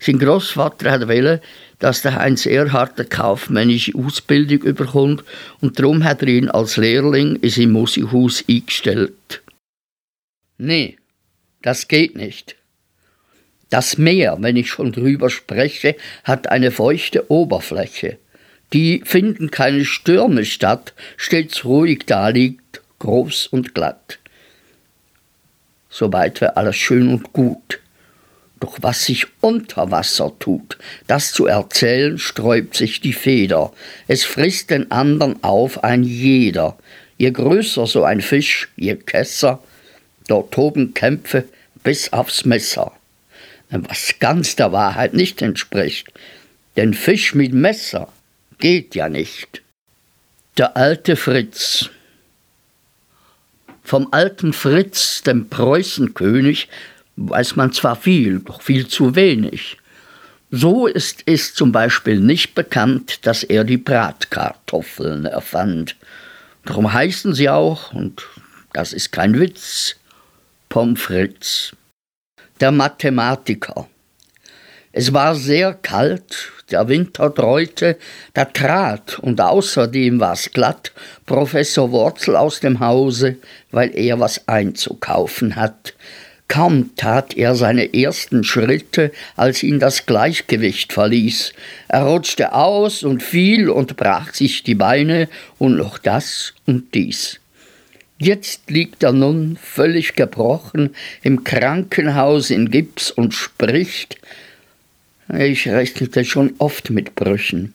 Sein 0.00 0.18
Großvater 0.18 0.90
hat 0.90 1.08
wollen, 1.08 1.40
dass 1.80 2.02
der 2.02 2.16
Heinz 2.16 2.46
Erhard 2.46 2.98
eine 2.98 3.08
kaufmännische 3.08 3.94
Ausbildung 3.96 4.62
überkommt 4.62 5.24
und 5.60 5.78
darum 5.78 6.04
hat 6.04 6.22
er 6.22 6.28
ihn 6.28 6.48
als 6.48 6.76
Lehrling 6.76 7.36
in 7.36 7.50
sein 7.50 7.72
Musikhaus 7.72 8.44
eingestellt. 8.48 9.42
Nee, 10.58 10.98
das 11.62 11.88
geht 11.88 12.16
nicht. 12.16 12.54
Das 13.70 13.98
Meer, 13.98 14.36
wenn 14.40 14.56
ich 14.56 14.68
schon 14.68 14.92
drüber 14.92 15.30
spreche, 15.30 15.96
hat 16.24 16.48
eine 16.48 16.70
feuchte 16.70 17.30
Oberfläche. 17.30 18.18
Die 18.72 19.02
finden 19.04 19.50
keine 19.50 19.84
Stürme 19.84 20.44
statt, 20.44 20.92
stets 21.16 21.64
ruhig 21.64 22.00
da 22.06 22.28
liegt, 22.28 22.82
groß 22.98 23.48
und 23.48 23.74
glatt. 23.74 24.18
Soweit 25.88 26.40
wäre 26.40 26.56
alles 26.56 26.76
schön 26.76 27.08
und 27.08 27.32
gut. 27.32 27.80
Doch 28.60 28.76
was 28.82 29.06
sich 29.06 29.26
unter 29.40 29.90
Wasser 29.90 30.32
tut, 30.38 30.76
das 31.06 31.32
zu 31.32 31.46
erzählen, 31.46 32.18
sträubt 32.18 32.76
sich 32.76 33.00
die 33.00 33.14
Feder. 33.14 33.72
Es 34.06 34.24
frisst 34.24 34.70
den 34.70 34.90
andern 34.90 35.42
auf 35.42 35.82
ein 35.82 36.02
jeder. 36.02 36.78
Je 37.16 37.30
größer 37.30 37.86
so 37.86 38.04
ein 38.04 38.20
Fisch, 38.20 38.68
je 38.76 38.96
kesser, 38.96 39.62
dort 40.28 40.52
toben 40.52 40.92
Kämpfe 40.92 41.44
bis 41.82 42.12
aufs 42.12 42.44
Messer. 42.44 42.92
Was 43.70 44.14
ganz 44.18 44.56
der 44.56 44.72
Wahrheit 44.72 45.14
nicht 45.14 45.40
entspricht, 45.42 46.12
denn 46.76 46.92
Fisch 46.92 47.34
mit 47.34 47.52
Messer 47.52 48.12
geht 48.58 48.94
ja 48.94 49.08
nicht. 49.08 49.62
Der 50.58 50.76
alte 50.76 51.16
Fritz. 51.16 51.88
Vom 53.82 54.12
alten 54.12 54.52
Fritz, 54.52 55.22
dem 55.22 55.48
Preußenkönig, 55.48 56.68
weiß 57.28 57.56
man 57.56 57.72
zwar 57.72 57.96
viel, 57.96 58.40
doch 58.40 58.62
viel 58.62 58.88
zu 58.88 59.14
wenig. 59.14 59.76
So 60.50 60.86
ist 60.86 61.22
es 61.26 61.54
zum 61.54 61.70
Beispiel 61.70 62.18
nicht 62.18 62.54
bekannt, 62.54 63.26
dass 63.26 63.44
er 63.44 63.64
die 63.64 63.76
Bratkartoffeln 63.76 65.26
erfand. 65.26 65.96
Darum 66.64 66.92
heißen 66.92 67.34
sie 67.34 67.48
auch, 67.48 67.92
und 67.92 68.26
das 68.72 68.92
ist 68.92 69.12
kein 69.12 69.38
Witz, 69.38 69.96
Pommes 70.68 71.00
frites. 71.00 71.72
Der 72.60 72.72
Mathematiker. 72.72 73.88
Es 74.92 75.12
war 75.12 75.36
sehr 75.36 75.74
kalt, 75.74 76.50
der 76.70 76.88
Winter 76.88 77.30
dreute, 77.30 77.96
da 78.34 78.44
trat, 78.44 79.18
und 79.20 79.40
außerdem 79.40 80.18
war's 80.18 80.50
glatt, 80.52 80.92
Professor 81.26 81.92
Wurzel 81.92 82.36
aus 82.36 82.60
dem 82.60 82.80
Hause, 82.80 83.36
weil 83.70 83.96
er 83.96 84.18
was 84.18 84.48
einzukaufen 84.48 85.54
hat. 85.54 85.94
Kaum 86.50 86.90
tat 86.96 87.36
er 87.36 87.54
seine 87.54 87.94
ersten 87.94 88.42
Schritte, 88.42 89.12
als 89.36 89.62
ihn 89.62 89.78
das 89.78 90.06
Gleichgewicht 90.06 90.92
verließ. 90.92 91.52
Er 91.86 92.02
rutschte 92.02 92.54
aus 92.54 93.04
und 93.04 93.22
fiel 93.22 93.70
und 93.70 93.96
brach 93.96 94.34
sich 94.34 94.64
die 94.64 94.74
Beine 94.74 95.28
und 95.58 95.76
noch 95.76 95.96
das 95.96 96.54
und 96.66 96.92
dies. 96.92 97.38
Jetzt 98.18 98.68
liegt 98.68 99.04
er 99.04 99.12
nun 99.12 99.58
völlig 99.62 100.16
gebrochen 100.16 100.96
im 101.22 101.44
Krankenhaus 101.44 102.50
in 102.50 102.68
Gips 102.68 103.12
und 103.12 103.32
spricht. 103.32 104.18
Ich 105.32 105.68
rechnete 105.68 106.24
schon 106.24 106.54
oft 106.58 106.90
mit 106.90 107.14
Brüchen, 107.14 107.74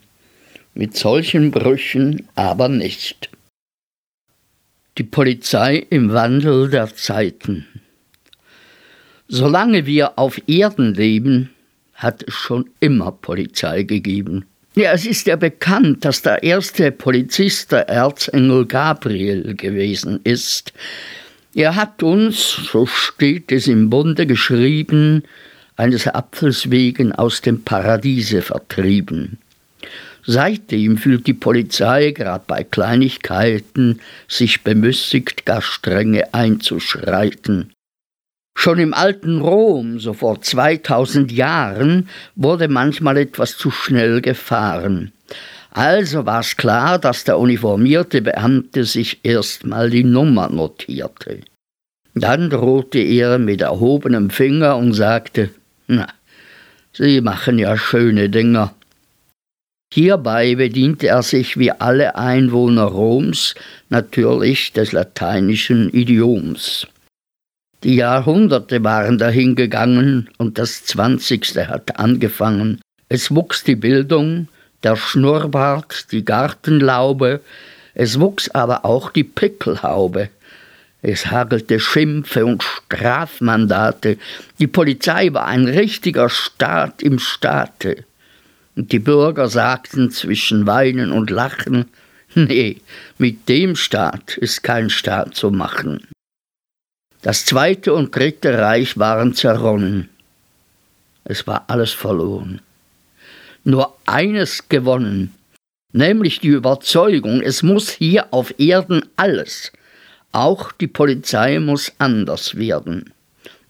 mit 0.74 0.98
solchen 0.98 1.52
Brüchen 1.52 2.28
aber 2.36 2.68
nicht. 2.68 3.30
Die 4.98 5.04
Polizei 5.04 5.78
im 5.90 6.12
Wandel 6.12 6.70
der 6.70 6.94
Zeiten. 6.94 7.66
Solange 9.28 9.86
wir 9.86 10.18
auf 10.20 10.42
Erden 10.48 10.94
leben, 10.94 11.50
hat 11.96 12.24
es 12.28 12.34
schon 12.34 12.70
immer 12.80 13.12
Polizei 13.12 13.84
gegeben. 13.84 14.46
Ja, 14.76 14.92
es 14.92 15.06
ist 15.06 15.26
ja 15.26 15.38
bekannt, 15.38 16.04
dass 16.04 16.22
der 16.22 16.44
erste 16.44 16.92
Polizist 16.92 17.72
der 17.72 17.88
Erzengel 17.88 18.66
Gabriel 18.66 19.56
gewesen 19.56 20.20
ist. 20.26 20.74
Er 21.54 21.76
hat 21.76 22.04
uns, 22.04 22.60
so 22.72 22.86
steht 22.86 23.52
es 23.54 23.68
im 23.68 23.90
Bunde 23.90 24.28
geschrieben, 24.28 25.24
eines 25.78 26.08
Apfels 26.08 26.70
wegen 26.70 27.14
aus 27.14 27.42
dem 27.42 27.64
Paradiese 27.64 28.42
vertrieben. 28.42 29.38
Seitdem 30.26 30.98
fühlt 30.98 31.28
die 31.28 31.34
Polizei, 31.34 32.12
gerade 32.12 32.44
bei 32.46 32.64
Kleinigkeiten, 32.64 34.02
sich 34.28 34.64
bemüßigt, 34.64 35.46
gar 35.46 35.62
strenge 35.62 36.34
einzuschreiten. 36.34 37.75
Schon 38.58 38.80
im 38.80 38.94
alten 38.94 39.42
Rom, 39.42 40.00
so 40.00 40.14
vor 40.14 40.42
2000 40.42 41.32
Jahren, 41.32 42.10
wurde 42.36 42.68
manchmal 42.68 43.18
etwas 43.18 43.58
zu 43.58 43.70
schnell 43.70 44.22
gefahren. 44.22 45.12
Also 45.72 46.26
war 46.26 46.40
es 46.40 46.56
klar, 46.56 46.98
dass 46.98 47.26
der 47.26 47.38
uniformierte 47.38 48.22
Beamte 48.22 48.86
sich 48.86 49.20
erstmal 49.24 49.90
die 49.90 50.06
Nummer 50.06 50.50
notierte. 50.50 51.42
Dann 52.14 52.50
drohte 52.50 53.00
er 53.00 53.38
mit 53.40 53.60
erhobenem 53.62 54.30
Finger 54.30 54.78
und 54.78 54.94
sagte, 54.94 55.50
na, 55.88 56.08
Sie 56.94 57.20
machen 57.20 57.60
ja 57.60 57.78
schöne 57.78 58.30
Dinger. 58.30 58.74
Hierbei 59.94 60.56
bediente 60.56 61.08
er 61.08 61.24
sich 61.24 61.58
wie 61.58 61.72
alle 61.72 62.16
Einwohner 62.16 62.86
Roms 62.86 63.54
natürlich 63.90 64.72
des 64.72 64.94
lateinischen 64.94 65.90
Idioms. 65.90 66.88
Die 67.84 67.96
Jahrhunderte 67.96 68.84
waren 68.84 69.18
dahingegangen 69.18 70.30
und 70.38 70.58
das 70.58 70.86
Zwanzigste 70.86 71.68
hat 71.68 72.00
angefangen. 72.00 72.82
Es 73.10 73.34
wuchs 73.34 73.64
die 73.64 73.76
Bildung, 73.76 74.48
der 74.84 74.96
Schnurrbart, 74.96 76.12
die 76.12 76.26
Gartenlaube, 76.26 77.42
es 77.94 78.20
wuchs 78.20 78.50
aber 78.50 78.86
auch 78.86 79.10
die 79.10 79.24
Pickelhaube. 79.24 80.30
Es 81.02 81.28
hagelte 81.28 81.80
Schimpfe 81.80 82.46
und 82.46 82.64
Strafmandate. 82.64 84.18
Die 84.60 84.68
Polizei 84.68 85.32
war 85.34 85.46
ein 85.46 85.68
richtiger 85.68 86.30
Staat 86.30 87.04
im 87.04 87.20
Staate. 87.20 88.04
Und 88.76 88.92
die 88.92 89.00
Bürger 89.00 89.48
sagten 89.48 90.12
zwischen 90.12 90.66
Weinen 90.68 91.12
und 91.12 91.30
Lachen, 91.30 91.86
nee, 92.34 92.82
mit 93.18 93.48
dem 93.48 93.76
Staat 93.76 94.38
ist 94.38 94.64
kein 94.64 94.90
Staat 94.90 95.36
zu 95.36 95.52
machen. 95.52 96.08
Das 97.26 97.44
zweite 97.44 97.92
und 97.92 98.16
dritte 98.16 98.56
Reich 98.56 99.00
waren 99.00 99.34
zerronnen. 99.34 100.10
Es 101.24 101.48
war 101.48 101.66
alles 101.66 101.92
verloren. 101.92 102.62
Nur 103.64 103.96
eines 104.06 104.70
gewonnen, 104.70 105.34
nämlich 105.92 106.40
die 106.40 106.50
Überzeugung, 106.50 107.42
es 107.42 107.64
muss 107.64 107.90
hier 107.90 108.28
auf 108.30 108.54
Erden 108.60 109.02
alles, 109.16 109.72
auch 110.34 110.72
die 110.72 110.86
Polizei 110.86 111.58
muss 111.58 111.94
anders 111.98 112.58
werden. 112.58 113.12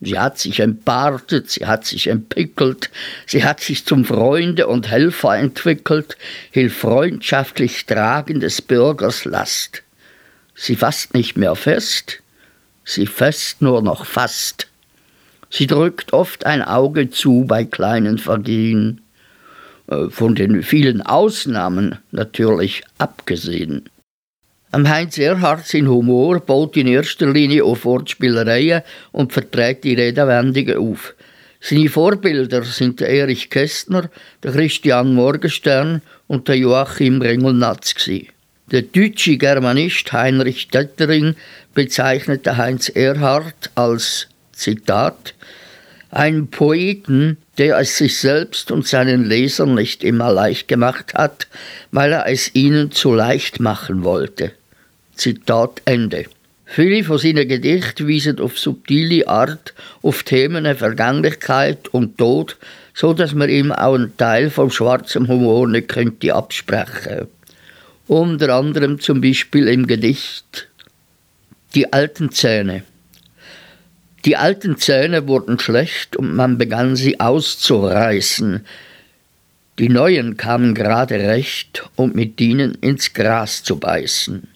Sie 0.02 0.20
hat 0.20 0.38
sich 0.38 0.60
entbartet, 0.60 1.50
sie 1.50 1.66
hat 1.66 1.86
sich 1.86 2.08
entpickelt, 2.08 2.90
sie 3.26 3.46
hat 3.46 3.62
sich 3.62 3.86
zum 3.86 4.04
Freunde 4.04 4.68
und 4.68 4.90
Helfer 4.92 5.38
entwickelt, 5.38 6.18
hilft 6.52 6.80
freundschaftlich 6.80 7.86
tragen 7.86 8.42
des 8.42 8.62
Bürgers 8.62 9.24
Last. 9.24 9.82
Sie 10.56 10.76
fasst 10.76 11.14
nicht 11.14 11.38
mehr 11.38 11.56
fest, 11.56 12.22
sie 12.86 13.08
fest 13.08 13.62
nur 13.62 13.82
noch 13.82 14.06
fast. 14.06 14.68
Sie 15.50 15.68
drückt 15.68 16.14
oft 16.14 16.46
ein 16.46 16.62
Auge 16.62 17.10
zu 17.10 17.46
bei 17.46 17.66
kleinen 17.66 18.18
Vergehen, 18.18 19.02
äh, 19.88 20.10
von 20.10 20.36
den 20.36 20.64
vielen 20.64 21.02
Ausnahmen 21.02 21.98
natürlich 22.12 22.84
abgesehen. 22.98 23.90
Am 24.72 24.90
Heinz 24.90 25.18
Erhardt 25.18 25.68
sein 25.68 25.88
Humor 25.88 26.42
baut 26.42 26.76
in 26.76 26.88
erster 26.88 27.32
Linie 27.32 27.64
auf 27.64 27.86
Wortspielereien 27.86 28.82
und 29.14 29.32
verträgt 29.32 29.86
die 29.86 29.94
Redewendungen 29.94 30.78
auf. 30.78 31.16
Seine 31.62 31.88
Vorbilder 31.88 32.64
sind 32.64 33.00
der 33.00 33.10
Erich 33.10 33.50
Kästner, 33.50 34.10
der 34.44 34.52
Christian 34.52 35.14
Morgenstern 35.14 36.02
und 36.28 36.48
der 36.48 36.58
Joachim 36.58 37.22
Ringelnatz. 37.22 37.96
Der 38.72 38.82
deutsche 38.82 39.38
Germanist 39.38 40.12
Heinrich 40.12 40.68
Dettering 40.68 41.36
bezeichnete 41.76 42.58
Heinz 42.58 42.90
Erhard 42.90 43.70
als 43.76 44.28
Zitat 44.52 45.36
einen 46.10 46.48
Poeten, 46.48 47.38
der 47.58 47.78
es 47.78 47.98
sich 47.98 48.18
selbst 48.18 48.72
und 48.72 48.88
seinen 48.88 49.26
Lesern 49.26 49.76
nicht 49.76 50.04
immer 50.04 50.32
leicht 50.32 50.68
gemacht 50.68 51.14
hat, 51.14 51.48
weil 51.92 52.14
er 52.14 52.28
es 52.28 52.56
ihnen 52.56 52.92
zu 52.92 53.14
leicht 53.14 53.60
machen 53.60 54.04
wollte. 54.04 54.54
Zitat 55.14 55.82
Ende. 55.86 56.26
Viele 56.66 57.04
von 57.04 57.20
seinen 57.20 57.48
Gedichten 57.48 58.10
weisen 58.10 58.40
auf 58.40 58.58
subtile 58.58 59.28
Art 59.28 59.74
auf 60.02 60.24
Themen 60.24 60.64
der 60.64 60.76
Vergänglichkeit 60.76 61.90
und 61.90 62.18
Tod, 62.18 62.58
so 62.94 63.14
dass 63.14 63.36
man 63.36 63.50
ihm 63.50 63.72
auch 63.72 63.94
einen 63.94 64.18
Teil 64.18 64.50
vom 64.50 64.72
schwarzen 64.72 65.28
Humor 65.28 65.68
nicht 65.68 65.90
könnte 65.90 66.34
absprechen 66.34 67.28
unter 68.08 68.54
anderem 68.54 69.00
zum 69.00 69.22
Beispiel 69.22 69.68
im 69.68 69.88
Gedicht 69.88 70.65
Die 71.76 71.92
alten 71.92 72.32
Zähne. 72.32 72.84
Die 74.24 74.38
alten 74.38 74.78
Zähne 74.78 75.28
wurden 75.28 75.60
schlecht 75.60 76.16
und 76.16 76.34
man 76.34 76.58
begann 76.58 76.96
sie 76.96 77.20
auszureißen. 77.20 78.66
Die 79.78 79.90
neuen 79.90 80.38
kamen 80.38 80.74
gerade 80.74 81.16
recht, 81.16 81.84
um 81.98 82.14
mit 82.14 82.40
ihnen 82.40 82.76
ins 82.76 83.14
Gras 83.14 83.62
zu 83.62 83.78
beißen. 83.78 84.48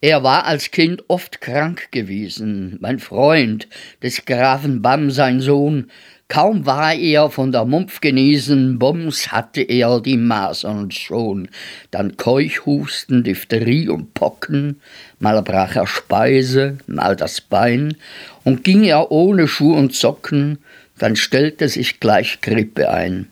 Er 0.00 0.22
war 0.22 0.44
als 0.44 0.70
Kind 0.70 1.04
oft 1.08 1.40
krank 1.40 1.90
gewesen, 1.90 2.76
mein 2.80 2.98
Freund, 2.98 3.68
des 4.02 4.24
Grafen 4.24 4.82
Bam 4.82 5.10
sein 5.10 5.40
Sohn, 5.40 5.90
Kaum 6.28 6.66
war 6.66 6.92
er 6.92 7.30
von 7.30 7.52
der 7.52 7.64
Mumpf 7.64 8.00
genesen, 8.00 8.80
bums 8.80 9.30
hatte 9.30 9.62
er 9.62 10.00
die 10.00 10.16
Masern 10.16 10.90
schon. 10.90 11.48
Dann 11.92 12.16
Keuchhusten, 12.16 13.22
Diphtherie 13.22 13.88
und 13.88 14.12
Pocken, 14.12 14.80
mal 15.20 15.40
brach 15.42 15.76
er 15.76 15.86
Speise, 15.86 16.78
mal 16.88 17.14
das 17.14 17.40
Bein, 17.40 17.96
und 18.42 18.64
ging 18.64 18.82
er 18.82 19.12
ohne 19.12 19.46
Schuh 19.46 19.74
und 19.74 19.94
Socken, 19.94 20.58
dann 20.98 21.14
stellte 21.14 21.68
sich 21.68 22.00
gleich 22.00 22.40
Grippe 22.40 22.90
ein. 22.90 23.28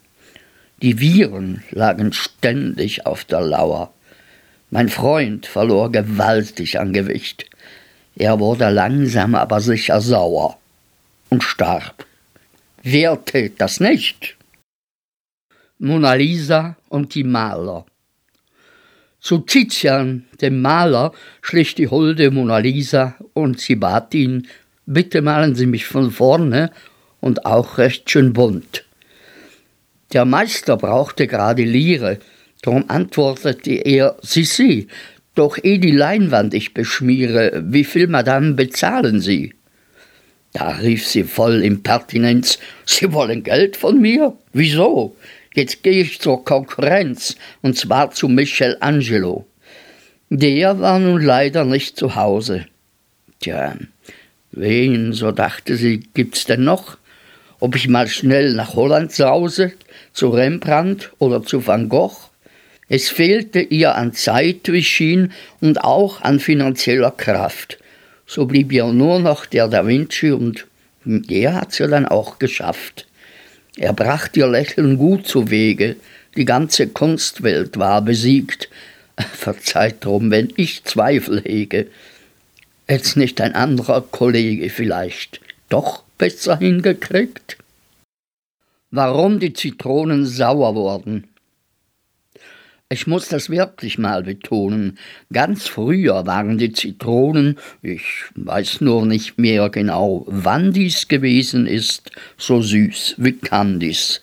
Die 0.81 1.01
Viren 1.01 1.65
lagen 1.71 2.13
ständig 2.13 3.07
auf 3.07 3.25
der 3.25 3.41
Lauer. 3.41 3.94
Mein 4.75 4.89
Freund 4.89 5.47
verlor 5.47 5.93
gewaltig 5.93 6.81
an 6.81 6.93
Gewicht. 6.93 7.49
Er 8.17 8.41
wurde 8.41 8.71
langsam 8.71 9.37
aber 9.37 9.61
sicher 9.61 10.01
sauer 10.01 10.59
und 11.31 11.45
starb. 11.45 12.05
Wer 12.83 13.25
tät 13.25 13.61
das 13.61 13.79
nicht? 13.79 14.37
Mona 15.79 16.15
Lisa 16.15 16.77
und 16.89 17.15
die 17.15 17.23
Maler. 17.23 17.87
Zu 19.21 19.39
Tizian, 19.39 20.25
dem 20.41 20.61
Maler, 20.61 21.13
schlich 21.41 21.77
die 21.77 21.87
holde 21.87 22.33
Mona 22.33 22.59
Lisa 22.59 23.15
und 23.33 23.61
sie 23.61 23.77
bat 23.77 24.13
ihn, 24.13 24.49
bitte 24.87 25.23
malen 25.23 25.55
Sie 25.55 25.67
mich 25.67 25.87
von 25.87 26.11
vorne 26.11 26.73
und 27.21 27.47
auch 27.47 27.79
recht 27.79 28.11
schön 28.11 28.33
bunt. 28.33 28.85
Der 30.13 30.25
Meister 30.25 30.77
brauchte 30.77 31.29
gerade 31.29 31.63
Lire, 31.63 32.19
darum 32.65 32.85
antwortete 32.89 33.75
er, 33.75 34.17
Sie, 34.23 34.45
Sie, 34.45 34.89
doch 35.35 35.59
eh 35.63 35.79
die 35.79 35.91
Leinwand 35.91 36.55
ich 36.55 36.75
beschmiere, 36.75 37.63
wie 37.67 37.85
viel, 37.85 38.07
Madame, 38.07 38.55
bezahlen 38.55 39.21
Sie? 39.21 39.55
Da 40.53 40.69
rief 40.69 41.07
sie 41.07 41.25
voll 41.25 41.63
Impertinenz, 41.65 42.61
Sie 42.87 43.13
wollen 43.13 43.43
Geld 43.43 43.77
von 43.77 44.01
mir? 44.01 44.37
Wieso? 44.53 45.17
Jetzt 45.53 45.83
gehe 45.83 46.03
ich 46.03 46.21
zur 46.21 46.45
Konkurrenz, 46.45 47.37
und 47.63 47.77
zwar 47.77 48.13
zu 48.13 48.29
Michelangelo. 48.29 49.47
Der 50.31 50.81
war 50.81 50.99
nun 51.01 51.23
leider 51.23 51.65
nicht 51.65 51.97
zu 51.97 52.15
Hause. 52.15 52.67
Tja, 53.41 53.77
wen, 54.53 55.13
so 55.13 55.33
dachte 55.33 55.77
sie, 55.77 56.01
gibt's 56.15 56.45
denn 56.45 56.65
noch? 56.65 56.99
Ob 57.61 57.77
ich 57.77 57.89
mal 57.89 58.09
schnell 58.09 58.55
nach 58.55 58.75
Holland 58.75 59.13
sause, 59.13 59.73
zu 60.13 60.29
Rembrandt 60.29 61.13
oder 61.19 61.43
zu 61.43 61.67
Van 61.67 61.89
Gogh? 61.89 62.31
Es 62.97 63.09
fehlte 63.09 63.59
ihr 63.59 63.97
an 63.97 64.13
Zeit, 64.13 64.71
wie 64.71 64.85
schien, 64.85 65.33
und 65.61 65.83
auch 65.83 66.21
an 66.21 66.39
finanzieller 66.39 67.11
Kraft. 67.11 67.79
So 68.25 68.47
blieb 68.47 68.71
ihr 68.71 68.87
nur 68.87 69.19
noch 69.19 69.47
der 69.47 69.67
Da 69.67 69.85
Vinci 69.85 70.31
und 70.31 70.69
der 71.05 71.55
hat's 71.55 71.79
ja 71.79 71.89
dann 71.89 72.07
auch 72.07 72.39
geschafft. 72.39 73.09
Er 73.77 73.93
brachte 73.95 74.39
ihr 74.39 74.47
Lächeln 74.47 74.97
gut 74.97 75.27
zu 75.27 75.51
Wege, 75.51 75.97
die 76.37 76.45
ganze 76.45 76.87
Kunstwelt 76.87 77.81
war 77.81 78.01
besiegt. 78.01 78.69
Verzeiht 79.33 80.05
drum, 80.05 80.31
wenn 80.31 80.53
ich 80.55 80.85
Zweifel 80.85 81.43
hege. 81.43 81.89
Jetzt 82.89 83.17
nicht 83.17 83.41
ein 83.41 83.57
anderer 83.57 84.03
Kollege 84.03 84.71
vielleicht 84.71 85.41
doch 85.69 86.05
besser 86.17 86.59
hingekriegt? 86.59 87.57
Warum 88.93 89.41
die 89.41 89.53
Zitronen 89.53 90.27
sauer 90.27 90.77
wurden, 90.77 91.25
ich 92.91 93.07
muss 93.07 93.29
das 93.29 93.51
wirklich 93.51 93.99
mal 93.99 94.23
betonen. 94.23 94.99
Ganz 95.33 95.67
früher 95.67 96.27
waren 96.27 96.59
die 96.59 96.73
Zitronen, 96.73 97.59
ich 97.83 98.25
weiß 98.35 98.83
nur 98.83 99.07
nicht 99.07 99.39
mehr 99.39 99.69
genau, 99.71 100.25
wann 100.29 100.73
dies 100.73 101.09
gewesen 101.09 101.67
ist, 101.67 102.11
so 102.37 102.61
süß 102.61 103.17
wie 103.19 103.33
Candies. 103.33 104.23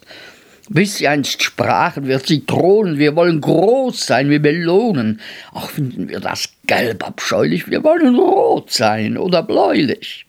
Bis 0.69 0.97
sie 0.97 1.07
einst 1.07 1.43
sprachen, 1.43 2.07
wir 2.07 2.23
Zitronen, 2.23 2.97
wir 2.97 3.15
wollen 3.15 3.41
groß 3.41 4.05
sein 4.05 4.29
wie 4.29 4.39
Melonen. 4.39 5.19
Auch 5.51 5.69
finden 5.69 6.07
wir 6.07 6.21
das 6.21 6.47
gelb 6.65 7.05
abscheulich, 7.05 7.69
wir 7.69 7.83
wollen 7.83 8.15
rot 8.15 8.71
sein 8.71 9.17
oder 9.17 9.43
bläulich. 9.43 10.25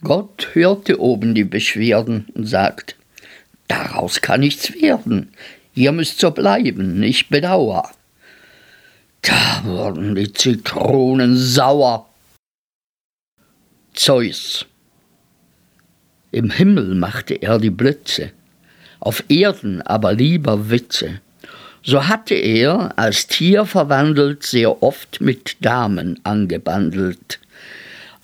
Gott 0.00 0.50
hörte 0.52 1.00
oben 1.00 1.34
die 1.34 1.44
Beschwerden 1.44 2.28
und 2.34 2.46
sagt, 2.46 2.96
daraus 3.66 4.22
kann 4.22 4.40
nichts 4.40 4.72
werden. 4.80 5.32
Ihr 5.78 5.92
müsst 5.92 6.18
so 6.18 6.32
bleiben, 6.32 7.04
ich 7.04 7.28
bedauer. 7.28 7.92
Da 9.22 9.62
wurden 9.62 10.16
die 10.16 10.32
Zitronen 10.32 11.36
sauer. 11.36 12.08
Zeus. 13.94 14.66
Im 16.32 16.50
Himmel 16.50 16.96
machte 16.96 17.34
er 17.34 17.60
die 17.60 17.70
Blitze, 17.70 18.32
auf 18.98 19.22
Erden 19.28 19.80
aber 19.82 20.14
lieber 20.14 20.68
Witze. 20.68 21.20
So 21.84 22.08
hatte 22.08 22.34
er, 22.34 22.98
als 22.98 23.28
Tier 23.28 23.64
verwandelt, 23.64 24.42
sehr 24.42 24.82
oft 24.82 25.20
mit 25.20 25.58
Damen 25.60 26.18
angebandelt. 26.24 27.38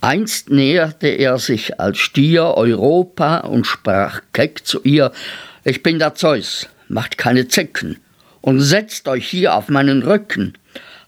Einst 0.00 0.50
näherte 0.50 1.06
er 1.06 1.38
sich 1.38 1.78
als 1.78 1.98
Stier 1.98 2.54
Europa 2.56 3.38
und 3.38 3.64
sprach 3.64 4.22
keck 4.32 4.66
zu 4.66 4.82
ihr: 4.82 5.12
Ich 5.62 5.84
bin 5.84 6.00
der 6.00 6.16
Zeus, 6.16 6.68
macht 6.88 7.18
keine 7.18 7.48
Zecken 7.48 7.98
und 8.40 8.60
setzt 8.60 9.08
euch 9.08 9.26
hier 9.26 9.54
auf 9.54 9.68
meinen 9.68 10.02
Rücken. 10.02 10.54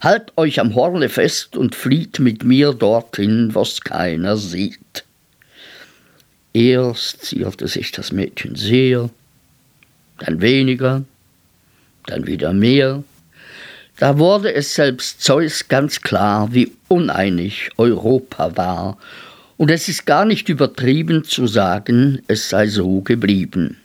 Halt 0.00 0.32
euch 0.36 0.60
am 0.60 0.74
Horne 0.74 1.08
fest 1.08 1.56
und 1.56 1.74
flieht 1.74 2.18
mit 2.18 2.44
mir 2.44 2.72
dorthin, 2.72 3.54
was 3.54 3.80
keiner 3.80 4.36
sieht. 4.36 5.04
Erst 6.52 7.24
zierte 7.24 7.68
sich 7.68 7.92
das 7.92 8.12
Mädchen 8.12 8.56
sehr, 8.56 9.10
dann 10.18 10.40
weniger, 10.40 11.04
dann 12.06 12.26
wieder 12.26 12.52
mehr. 12.52 13.02
Da 13.98 14.18
wurde 14.18 14.54
es 14.54 14.74
selbst 14.74 15.22
Zeus 15.22 15.68
ganz 15.68 16.00
klar, 16.00 16.52
wie 16.52 16.72
uneinig 16.88 17.70
Europa 17.76 18.56
war, 18.56 18.98
und 19.58 19.70
es 19.70 19.88
ist 19.88 20.04
gar 20.04 20.26
nicht 20.26 20.50
übertrieben 20.50 21.24
zu 21.24 21.46
sagen, 21.46 22.20
es 22.28 22.50
sei 22.50 22.66
so 22.66 23.00
geblieben. 23.00 23.78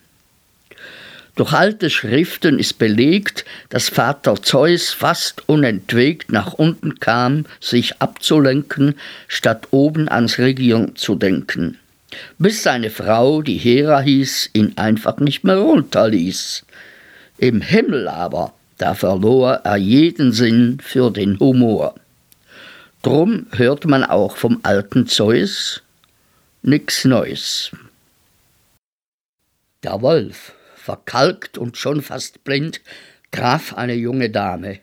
Durch 1.36 1.54
alte 1.54 1.90
Schriften 1.90 2.60
ist 2.60 2.78
belegt, 2.78 3.46
dass 3.70 3.88
Vater 3.90 4.42
Zeus 4.42 4.90
fast 4.90 5.48
unentwegt 5.48 6.32
nach 6.32 6.54
unten 6.54 7.00
kam, 7.00 7.46
sich 7.62 8.02
abzulenken, 8.02 8.96
statt 9.28 9.70
oben 9.72 10.10
ans 10.10 10.40
Regieren 10.40 10.96
zu 10.98 11.16
denken. 11.16 11.78
Bis 12.38 12.64
seine 12.64 12.90
Frau, 12.90 13.42
die 13.42 13.58
Hera 13.58 14.02
hieß, 14.02 14.50
ihn 14.54 14.74
einfach 14.78 15.20
nicht 15.20 15.46
mehr 15.46 15.58
runterließ. 15.58 16.66
Im 17.38 17.62
Himmel 17.62 18.10
aber, 18.10 18.54
da 18.78 18.94
verlor 18.94 19.62
er 19.64 19.78
jeden 19.78 20.34
Sinn 20.34 20.80
für 20.84 21.12
den 21.12 21.40
Humor. 21.40 21.96
Drum 23.04 23.48
hört 23.54 23.86
man 23.86 24.04
auch 24.04 24.36
vom 24.36 24.60
alten 24.64 25.08
Zeus 25.08 25.82
nix 26.62 27.06
Neues. 27.06 27.72
Der 29.84 30.02
Wolf 30.02 30.54
verkalkt 30.92 31.58
und 31.58 31.78
schon 31.78 32.02
fast 32.02 32.44
blind, 32.44 32.82
traf 33.32 33.74
eine 33.76 33.94
junge 33.94 34.30
Dame. 34.30 34.80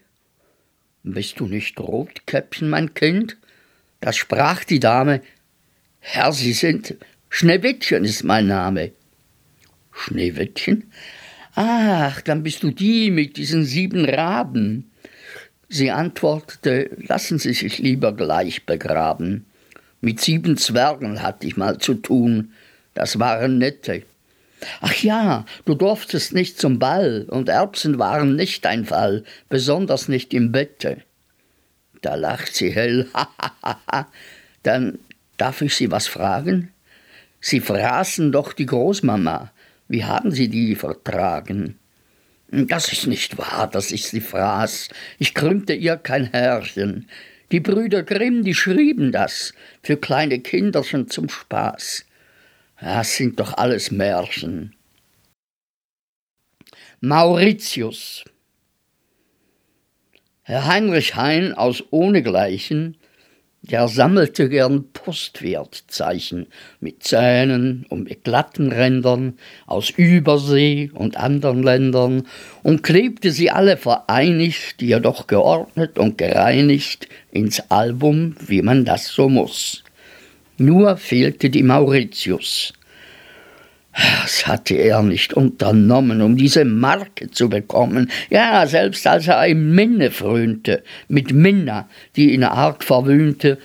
Bist 1.03 1.39
du 1.39 1.47
nicht 1.47 1.79
Rotkäppchen, 1.79 2.71
mein 2.71 2.95
Kind? 2.95 3.37
Da 4.01 4.15
sprach 4.15 4.65
die 4.65 4.81
Dame, 4.81 5.21
Herr, 6.01 6.33
Sie 6.33 6.55
sind, 6.55 6.97
Schneewittchen 7.29 8.05
ist 8.07 8.25
mein 8.25 8.47
Name. 8.47 8.93
Schneewittchen? 9.93 10.91
Ach, 11.55 12.23
dann 12.23 12.43
bist 12.43 12.63
du 12.63 12.71
die 12.71 13.11
mit 13.11 13.37
diesen 13.37 13.67
sieben 13.67 14.07
Raben. 14.07 14.91
Sie 15.69 15.91
antwortete, 15.91 16.91
lassen 17.07 17.39
Sie 17.39 17.53
sich 17.53 17.77
lieber 17.79 18.15
gleich 18.15 18.65
begraben. 18.65 19.45
Mit 20.01 20.23
sieben 20.23 20.57
Zwergen 20.57 21.21
hatte 21.21 21.47
ich 21.47 21.59
mal 21.59 21.77
zu 21.77 21.95
tun, 21.95 22.53
das 22.95 23.19
waren 23.19 23.59
nette. 23.59 24.05
Ach 24.81 24.95
ja, 24.95 25.45
du 25.65 25.75
durftest 25.75 26.33
nicht 26.33 26.59
zum 26.59 26.79
Ball, 26.79 27.27
und 27.29 27.49
Erbsen 27.49 27.99
waren 27.99 28.37
nicht 28.37 28.65
dein 28.65 28.85
Fall, 28.85 29.25
besonders 29.49 30.09
nicht 30.09 30.35
im 30.35 30.53
Bette. 30.53 31.03
Da 32.03 32.15
lacht 32.15 32.55
sie 32.55 32.71
hell, 32.71 33.09
ha, 33.15 33.29
ha, 33.41 33.53
ha, 33.63 33.81
ha. 33.91 34.09
Dann 34.63 34.99
darf 35.37 35.63
ich 35.63 35.75
Sie 35.75 35.91
was 35.91 36.07
fragen? 36.07 36.73
Sie 37.41 37.61
fraßen 37.61 38.33
doch 38.33 38.53
die 38.53 38.67
Großmama. 38.67 39.53
Wie 39.87 40.05
haben 40.05 40.33
Sie 40.33 40.49
die 40.49 40.75
vertragen? 40.75 41.79
Das 42.51 42.93
ist 42.93 43.07
nicht 43.07 43.39
wahr, 43.39 43.69
dass 43.71 43.93
ich 43.93 44.07
sie 44.07 44.23
fraß. 44.23 44.89
Ich 45.19 45.35
krümmte 45.35 45.75
ihr 45.75 45.97
kein 45.97 46.25
Härchen. 46.25 47.09
Die 47.53 47.61
Brüder 47.61 48.03
Grimm, 48.03 48.43
die 48.43 48.55
schrieben 48.55 49.13
das, 49.13 49.53
für 49.83 49.97
kleine 49.97 50.41
Kinderchen 50.41 51.09
zum 51.09 51.29
Spaß. 51.29 52.05
Das 52.81 53.17
sind 53.17 53.41
doch 53.41 53.55
alles 53.55 53.91
Märchen. 53.91 54.75
Mauritius. 57.01 58.25
Herr 60.43 60.67
Heinrich 60.67 61.17
Hein 61.17 61.53
aus 61.55 61.85
Ohnegleichen, 61.91 62.97
der 63.63 63.89
sammelte 63.89 64.49
gern 64.49 64.93
Postwertzeichen 64.93 66.47
mit 66.81 67.03
Zähnen 67.03 67.85
und 67.89 68.05
mit 68.05 68.25
glatten 68.25 68.71
Rändern 68.73 69.39
aus 69.67 69.91
Übersee 69.91 70.91
und 70.95 71.17
anderen 71.17 71.63
Ländern 71.63 72.27
und 72.63 72.83
klebte 72.83 73.33
sie 73.33 73.51
alle 73.51 73.77
vereinigt, 73.77 74.81
jedoch 74.81 75.27
geordnet 75.27 75.99
und 75.99 76.17
gereinigt, 76.17 77.09
ins 77.33 77.61
Album, 77.71 78.37
wie 78.47 78.63
man 78.63 78.85
das 78.85 79.09
so 79.09 79.29
muss. 79.29 79.85
Nur 80.59 80.97
fehlte 80.97 81.51
die 81.51 81.63
Mauritius. 81.63 82.73
Was 83.93 84.47
hatte 84.47 84.75
er 84.75 85.03
nicht 85.03 85.33
unternommen, 85.35 86.21
um 86.21 86.37
diese 86.37 86.65
Marke 86.65 87.31
zu 87.31 87.49
bekommen? 87.49 88.11
Ja, 88.29 88.67
selbst 88.67 89.07
als 89.07 89.29
er 89.29 89.47
im 89.47 89.75
Minne 89.75 90.11
frönte, 90.11 90.83
mit 91.09 91.33
Minna, 91.33 91.89
die 92.17 92.33
ihn 92.33 92.45
arg 92.45 92.85
verwöhnte, 92.85 93.59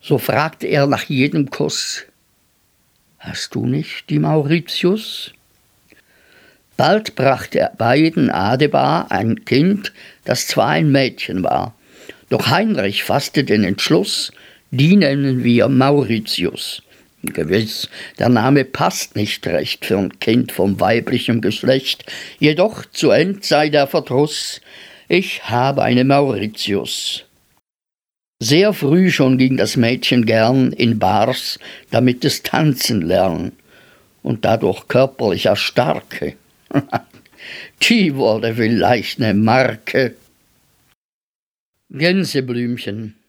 so 0.00 0.18
fragte 0.18 0.66
er 0.66 0.86
nach 0.86 1.04
jedem 1.04 1.50
Kuss: 1.50 2.04
Hast 3.18 3.54
du 3.54 3.66
nicht 3.66 4.10
die 4.10 4.18
Mauritius? 4.18 5.32
Bald 6.76 7.14
brachte 7.14 7.60
er 7.60 7.72
beiden 7.76 8.30
Adebar 8.30 9.10
ein 9.12 9.44
Kind, 9.44 9.92
das 10.24 10.46
zwar 10.46 10.68
ein 10.68 10.90
Mädchen 10.90 11.42
war. 11.44 11.74
Doch 12.28 12.48
Heinrich 12.48 13.04
fasste 13.04 13.44
den 13.44 13.64
Entschluss, 13.64 14.32
die 14.70 14.96
nennen 14.96 15.44
wir 15.44 15.68
Mauritius. 15.68 16.82
Gewiss, 17.22 17.88
der 18.18 18.30
Name 18.30 18.64
passt 18.64 19.14
nicht 19.14 19.46
recht 19.46 19.84
für 19.84 19.98
ein 19.98 20.18
Kind 20.20 20.52
vom 20.52 20.80
weiblichen 20.80 21.42
Geschlecht, 21.42 22.10
jedoch 22.38 22.86
zu 22.86 23.10
End 23.10 23.44
sei 23.44 23.68
der 23.68 23.86
Verdruss, 23.86 24.60
ich 25.08 25.50
habe 25.50 25.82
eine 25.82 26.04
Mauritius. 26.04 27.24
Sehr 28.42 28.72
früh 28.72 29.10
schon 29.10 29.36
ging 29.36 29.58
das 29.58 29.76
Mädchen 29.76 30.24
gern 30.24 30.72
in 30.72 30.98
Bars, 30.98 31.58
damit 31.90 32.24
es 32.24 32.42
tanzen 32.42 33.02
lernen 33.02 33.52
und 34.22 34.46
dadurch 34.46 34.88
körperlich 34.88 35.46
erstarke. 35.46 36.36
Die 37.82 38.14
wurde 38.14 38.54
vielleicht 38.54 39.20
eine 39.20 39.34
Marke. 39.34 40.14
Gänseblümchen. 41.90 43.19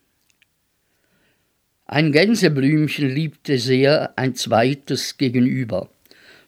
Ein 1.93 2.13
Gänseblümchen 2.13 3.13
liebte 3.13 3.58
sehr 3.58 4.17
ein 4.17 4.34
zweites 4.34 5.17
gegenüber. 5.17 5.89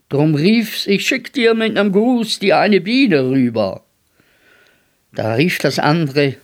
Drum 0.07 0.35
rief's, 0.35 0.87
ich 0.87 1.05
schick 1.05 1.33
dir 1.33 1.53
mit 1.53 1.73
nem 1.73 1.91
Gruß 1.91 2.39
die 2.39 2.53
eine 2.53 2.79
Biene 2.79 3.25
rüber. 3.29 3.83
Da 5.11 5.33
rief 5.33 5.57
das 5.57 5.79
andere, 5.79 6.35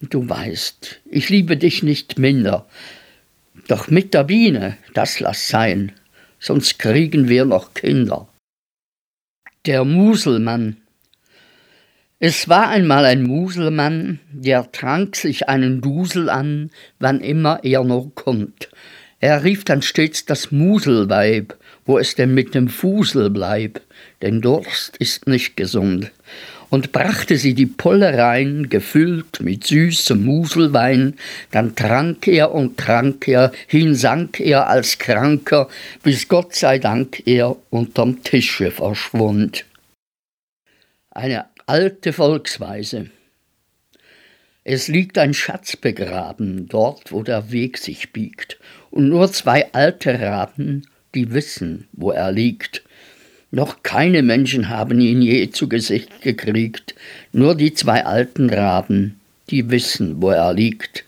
du 0.00 0.26
weißt, 0.26 1.02
ich 1.04 1.28
liebe 1.28 1.58
dich 1.58 1.82
nicht 1.82 2.18
minder, 2.18 2.66
doch 3.68 3.88
mit 3.88 4.14
der 4.14 4.24
Biene, 4.24 4.78
das 4.94 5.20
lass 5.20 5.46
sein, 5.48 5.92
sonst 6.38 6.78
kriegen 6.78 7.28
wir 7.28 7.44
noch 7.44 7.74
Kinder. 7.74 8.26
Der 9.66 9.84
Muselmann. 9.84 10.78
Es 12.26 12.48
war 12.48 12.70
einmal 12.70 13.04
ein 13.04 13.22
Muselmann, 13.22 14.18
der 14.32 14.72
trank 14.72 15.14
sich 15.14 15.50
einen 15.50 15.82
Dusel 15.82 16.30
an, 16.30 16.70
wann 16.98 17.20
immer 17.20 17.62
er 17.64 17.84
nur 17.84 18.14
kommt. 18.14 18.70
Er 19.20 19.44
rief 19.44 19.64
dann 19.64 19.82
stets 19.82 20.24
das 20.24 20.50
Muselweib, 20.50 21.54
wo 21.84 21.98
es 21.98 22.14
denn 22.14 22.32
mit 22.32 22.54
dem 22.54 22.68
Fusel 22.68 23.28
bleib, 23.28 23.82
denn 24.22 24.40
Durst 24.40 24.96
ist 24.96 25.26
nicht 25.26 25.58
gesund 25.58 26.12
und 26.70 26.92
brachte 26.92 27.36
sie 27.36 27.52
die 27.52 27.66
Polle 27.66 28.16
rein, 28.16 28.70
gefüllt 28.70 29.42
mit 29.42 29.64
süßem 29.64 30.24
Muselwein, 30.24 31.16
dann 31.50 31.76
trank 31.76 32.26
er 32.26 32.52
und 32.52 32.78
trank 32.78 33.28
er, 33.28 33.52
hinsank 33.66 34.40
er 34.40 34.70
als 34.70 34.98
Kranker, 34.98 35.68
bis 36.02 36.26
Gott 36.26 36.54
sei 36.54 36.78
Dank 36.78 37.22
er 37.26 37.54
unterm 37.68 38.24
Tische 38.24 38.70
verschwund. 38.70 39.66
Eine 41.16 41.44
alte 41.66 42.12
Volksweise. 42.12 43.08
Es 44.64 44.88
liegt 44.88 45.16
ein 45.16 45.32
Schatz 45.32 45.76
begraben, 45.76 46.66
dort 46.66 47.12
wo 47.12 47.22
der 47.22 47.52
Weg 47.52 47.78
sich 47.78 48.12
biegt, 48.12 48.58
und 48.90 49.10
nur 49.10 49.30
zwei 49.30 49.72
alte 49.72 50.18
Raben, 50.18 50.88
die 51.14 51.32
wissen, 51.32 51.86
wo 51.92 52.10
er 52.10 52.32
liegt, 52.32 52.82
noch 53.52 53.84
keine 53.84 54.24
Menschen 54.24 54.68
haben 54.68 55.00
ihn 55.00 55.22
je 55.22 55.50
zu 55.50 55.68
Gesicht 55.68 56.20
gekriegt, 56.20 56.96
nur 57.30 57.54
die 57.54 57.72
zwei 57.74 58.04
alten 58.04 58.50
Raben, 58.50 59.20
die 59.50 59.70
wissen, 59.70 60.20
wo 60.20 60.30
er 60.30 60.52
liegt. 60.52 61.04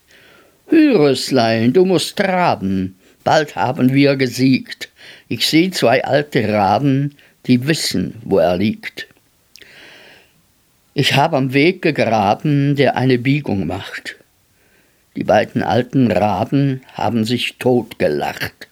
Hüreslein, 0.68 1.72
du 1.72 1.84
musst 1.84 2.16
traben, 2.16 2.96
bald 3.24 3.56
haben 3.56 3.92
wir 3.92 4.14
gesiegt. 4.14 4.88
Ich 5.26 5.48
seh 5.48 5.72
zwei 5.72 6.04
alte 6.04 6.48
Raben, 6.48 7.16
die 7.46 7.66
wissen, 7.66 8.14
wo 8.22 8.38
er 8.38 8.56
liegt. 8.56 9.08
Ich 10.98 11.14
hab 11.14 11.34
am 11.34 11.52
Weg 11.52 11.82
gegraben, 11.82 12.74
der 12.74 12.96
eine 12.96 13.18
Biegung 13.18 13.66
macht. 13.66 14.16
Die 15.14 15.24
beiden 15.24 15.62
alten 15.62 16.10
Raben 16.10 16.80
haben 16.94 17.26
sich 17.26 17.58
totgelacht. 17.58 18.68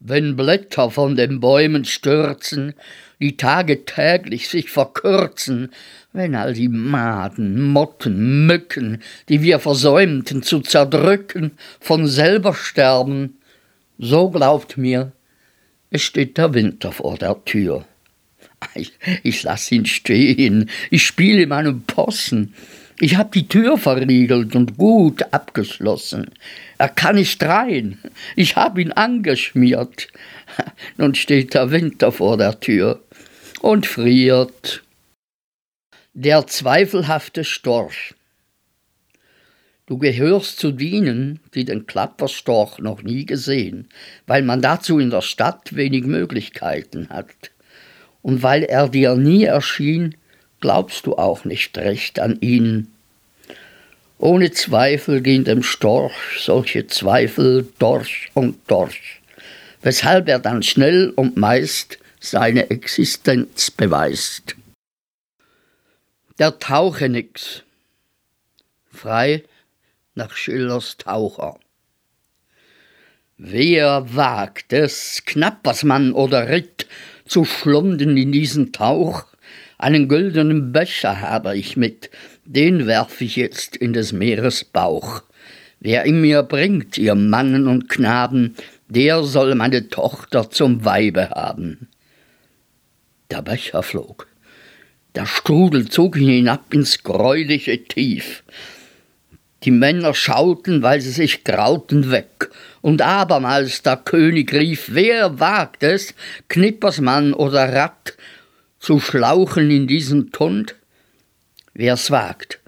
Wenn 0.00 0.36
Blätter 0.36 0.90
von 0.90 1.16
den 1.16 1.38
Bäumen 1.38 1.84
stürzen, 1.84 2.72
die 3.20 3.36
Tage 3.36 3.84
täglich 3.84 4.48
sich 4.48 4.70
verkürzen, 4.70 5.70
wenn 6.14 6.34
all 6.34 6.54
die 6.54 6.70
Maden, 6.70 7.60
Motten, 7.60 8.46
Mücken, 8.46 9.02
die 9.28 9.42
wir 9.42 9.58
versäumten 9.58 10.42
zu 10.42 10.60
zerdrücken, 10.60 11.58
von 11.78 12.06
selber 12.06 12.54
sterben, 12.54 13.36
so 13.98 14.30
glaubt 14.30 14.78
mir, 14.78 15.12
es 15.90 16.00
steht 16.00 16.38
der 16.38 16.54
Winter 16.54 16.90
vor 16.90 17.18
der 17.18 17.44
Tür. 17.44 17.84
Ich, 18.74 18.92
ich 19.22 19.42
lass 19.42 19.70
ihn 19.72 19.86
stehen, 19.86 20.70
ich 20.90 21.04
spiele 21.04 21.46
meinen 21.46 21.82
Possen, 21.82 22.54
ich 23.00 23.16
hab 23.16 23.32
die 23.32 23.48
Tür 23.48 23.76
verriegelt 23.76 24.54
und 24.54 24.76
gut 24.76 25.32
abgeschlossen. 25.32 26.30
Er 26.78 26.88
kann 26.88 27.16
nicht 27.16 27.42
rein. 27.42 27.98
Ich 28.36 28.54
hab 28.56 28.78
ihn 28.78 28.92
angeschmiert. 28.92 30.08
Nun 30.96 31.14
steht 31.14 31.54
der 31.54 31.72
Winter 31.72 32.12
vor 32.12 32.36
der 32.36 32.60
Tür 32.60 33.02
und 33.60 33.86
friert. 33.86 34.84
Der 36.12 36.46
zweifelhafte 36.46 37.42
Storch. 37.42 38.14
Du 39.86 39.98
gehörst 39.98 40.58
zu 40.60 40.70
denen, 40.70 41.40
die 41.54 41.64
den 41.64 41.86
Klapperstorch 41.86 42.78
noch 42.78 43.02
nie 43.02 43.26
gesehen, 43.26 43.88
weil 44.26 44.42
man 44.42 44.62
dazu 44.62 44.98
in 44.98 45.10
der 45.10 45.20
Stadt 45.20 45.74
wenig 45.74 46.04
Möglichkeiten 46.04 47.10
hat. 47.10 47.50
Und 48.24 48.42
weil 48.42 48.62
er 48.62 48.88
dir 48.88 49.16
nie 49.16 49.44
erschien, 49.44 50.16
glaubst 50.58 51.04
du 51.04 51.14
auch 51.16 51.44
nicht 51.44 51.76
recht 51.76 52.18
an 52.18 52.40
ihn. 52.40 52.90
Ohne 54.16 54.50
Zweifel 54.50 55.20
gehen 55.20 55.44
dem 55.44 55.62
Storch 55.62 56.14
solche 56.40 56.86
Zweifel 56.86 57.68
Dorsch 57.78 58.30
und 58.32 58.58
Dorsch, 58.66 59.20
weshalb 59.82 60.26
er 60.26 60.38
dann 60.38 60.62
schnell 60.62 61.10
und 61.14 61.36
meist 61.36 61.98
seine 62.18 62.70
Existenz 62.70 63.70
beweist. 63.70 64.56
Der 66.38 66.58
Tauchenix, 66.58 67.62
frei 68.90 69.44
nach 70.14 70.34
Schillers 70.34 70.96
Taucher. 70.96 71.58
Wer 73.36 74.14
wagt 74.14 74.72
es, 74.72 75.24
Knappersmann 75.26 76.14
oder 76.14 76.48
Ritt, 76.48 76.86
zu 77.26 77.44
schlunden 77.44 78.16
in 78.16 78.32
diesen 78.32 78.72
Tauch, 78.72 79.24
einen 79.78 80.08
güldenen 80.08 80.72
Becher 80.72 81.20
habe 81.20 81.56
ich 81.56 81.76
mit, 81.76 82.10
den 82.44 82.86
werf 82.86 83.20
ich 83.20 83.36
jetzt 83.36 83.76
in 83.76 83.92
des 83.92 84.12
Meeres 84.12 84.64
Bauch. 84.64 85.22
Wer 85.80 86.06
ihn 86.06 86.20
mir 86.20 86.42
bringt, 86.42 86.96
ihr 86.96 87.14
Mannen 87.14 87.68
und 87.68 87.88
Knaben, 87.88 88.54
der 88.88 89.22
soll 89.22 89.54
meine 89.54 89.88
Tochter 89.88 90.50
zum 90.50 90.84
Weibe 90.84 91.30
haben. 91.30 91.88
Der 93.30 93.42
Becher 93.42 93.82
flog. 93.82 94.26
Der 95.14 95.26
Strudel 95.26 95.88
zog 95.88 96.16
ihn 96.16 96.28
hinab 96.28 96.72
ins 96.72 97.02
greuliche 97.02 97.84
Tief. 97.84 98.42
Die 99.64 99.70
Männer 99.70 100.14
schauten, 100.14 100.82
weil 100.82 101.00
sie 101.00 101.10
sich 101.10 101.42
grauten, 101.42 102.10
weg. 102.10 102.50
Und 102.82 103.00
abermals 103.00 103.82
der 103.82 103.96
König 103.96 104.52
rief, 104.52 104.90
wer 104.92 105.40
wagt 105.40 105.82
es, 105.82 106.14
Knippersmann 106.48 107.32
oder 107.32 107.72
Ratt, 107.72 108.16
zu 108.78 109.00
schlauchen 109.00 109.70
in 109.70 109.86
diesen 109.86 110.32
Tund? 110.32 110.74
Wer's 111.72 112.10
wagt, 112.10 112.60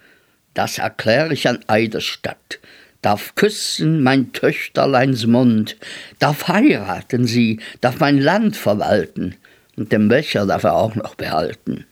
das 0.55 0.79
erklär 0.79 1.31
ich 1.31 1.47
an 1.49 1.59
Eiderstadt, 1.67 2.59
darf 3.03 3.35
küssen 3.35 4.03
mein 4.03 4.33
Töchterleins 4.33 5.27
Mund, 5.27 5.77
darf 6.19 6.49
heiraten 6.49 7.27
sie, 7.27 7.61
darf 7.83 8.01
mein 8.01 8.19
Land 8.19 8.57
verwalten, 8.57 9.37
und 9.77 9.93
den 9.93 10.09
Becher 10.09 10.47
darf 10.47 10.65
er 10.65 10.75
auch 10.75 10.95
noch 10.95 11.15
behalten. 11.15 11.85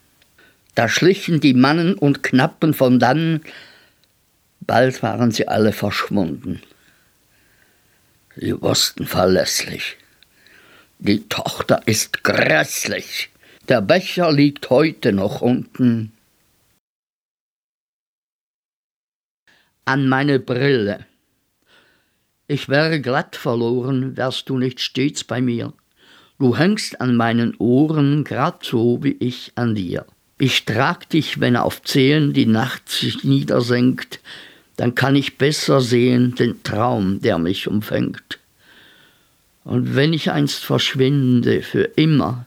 Da 0.75 0.88
schlichen 0.88 1.40
die 1.40 1.55
Mannen 1.55 1.95
und 1.95 2.23
Knappen 2.23 2.73
von 2.73 2.99
dann, 2.99 3.43
bald 4.66 5.03
waren 5.03 5.31
sie 5.31 5.48
alle 5.48 5.72
verschwunden. 5.72 6.62
Sie 8.37 8.61
wussten 8.61 9.07
verlässlich, 9.07 9.96
die 10.98 11.29
Tochter 11.29 11.83
ist 11.87 12.24
grässlich. 12.24 13.31
Der 13.68 13.81
Becher 13.81 14.33
liegt 14.33 14.70
heute 14.70 15.12
noch 15.12 15.40
unten. 15.40 16.12
An 19.85 20.09
meine 20.09 20.38
Brille. 20.38 21.07
Ich 22.46 22.68
wäre 22.68 23.00
glatt 23.00 23.37
verloren, 23.37 24.16
wärst 24.16 24.48
du 24.48 24.59
nicht 24.59 24.81
stets 24.81 25.24
bei 25.24 25.40
mir. 25.40 25.72
Du 26.38 26.57
hängst 26.57 27.00
an 27.00 27.16
meinen 27.16 27.55
Ohren, 27.57 28.24
grad 28.24 28.64
so 28.64 29.03
wie 29.03 29.16
ich 29.20 29.53
an 29.55 29.74
dir. 29.74 30.07
Ich 30.38 30.64
trag 30.64 31.09
dich, 31.09 31.40
wenn 31.40 31.57
auf 31.57 31.83
Zehen 31.83 32.33
die 32.33 32.46
Nacht 32.46 32.88
sich 32.88 33.24
niedersenkt, 33.24 34.20
dann 34.77 34.95
kann 34.95 35.17
ich 35.17 35.39
besser 35.39 35.81
sehen 35.81 36.35
den 36.35 36.63
Traum, 36.63 37.21
der 37.21 37.39
mich 37.39 37.69
umfängt. 37.69 38.39
Und 39.65 39.95
wenn 39.95 40.13
ich 40.13 40.31
einst 40.31 40.65
verschwinde 40.65 41.63
für 41.63 41.85
immer, 41.97 42.47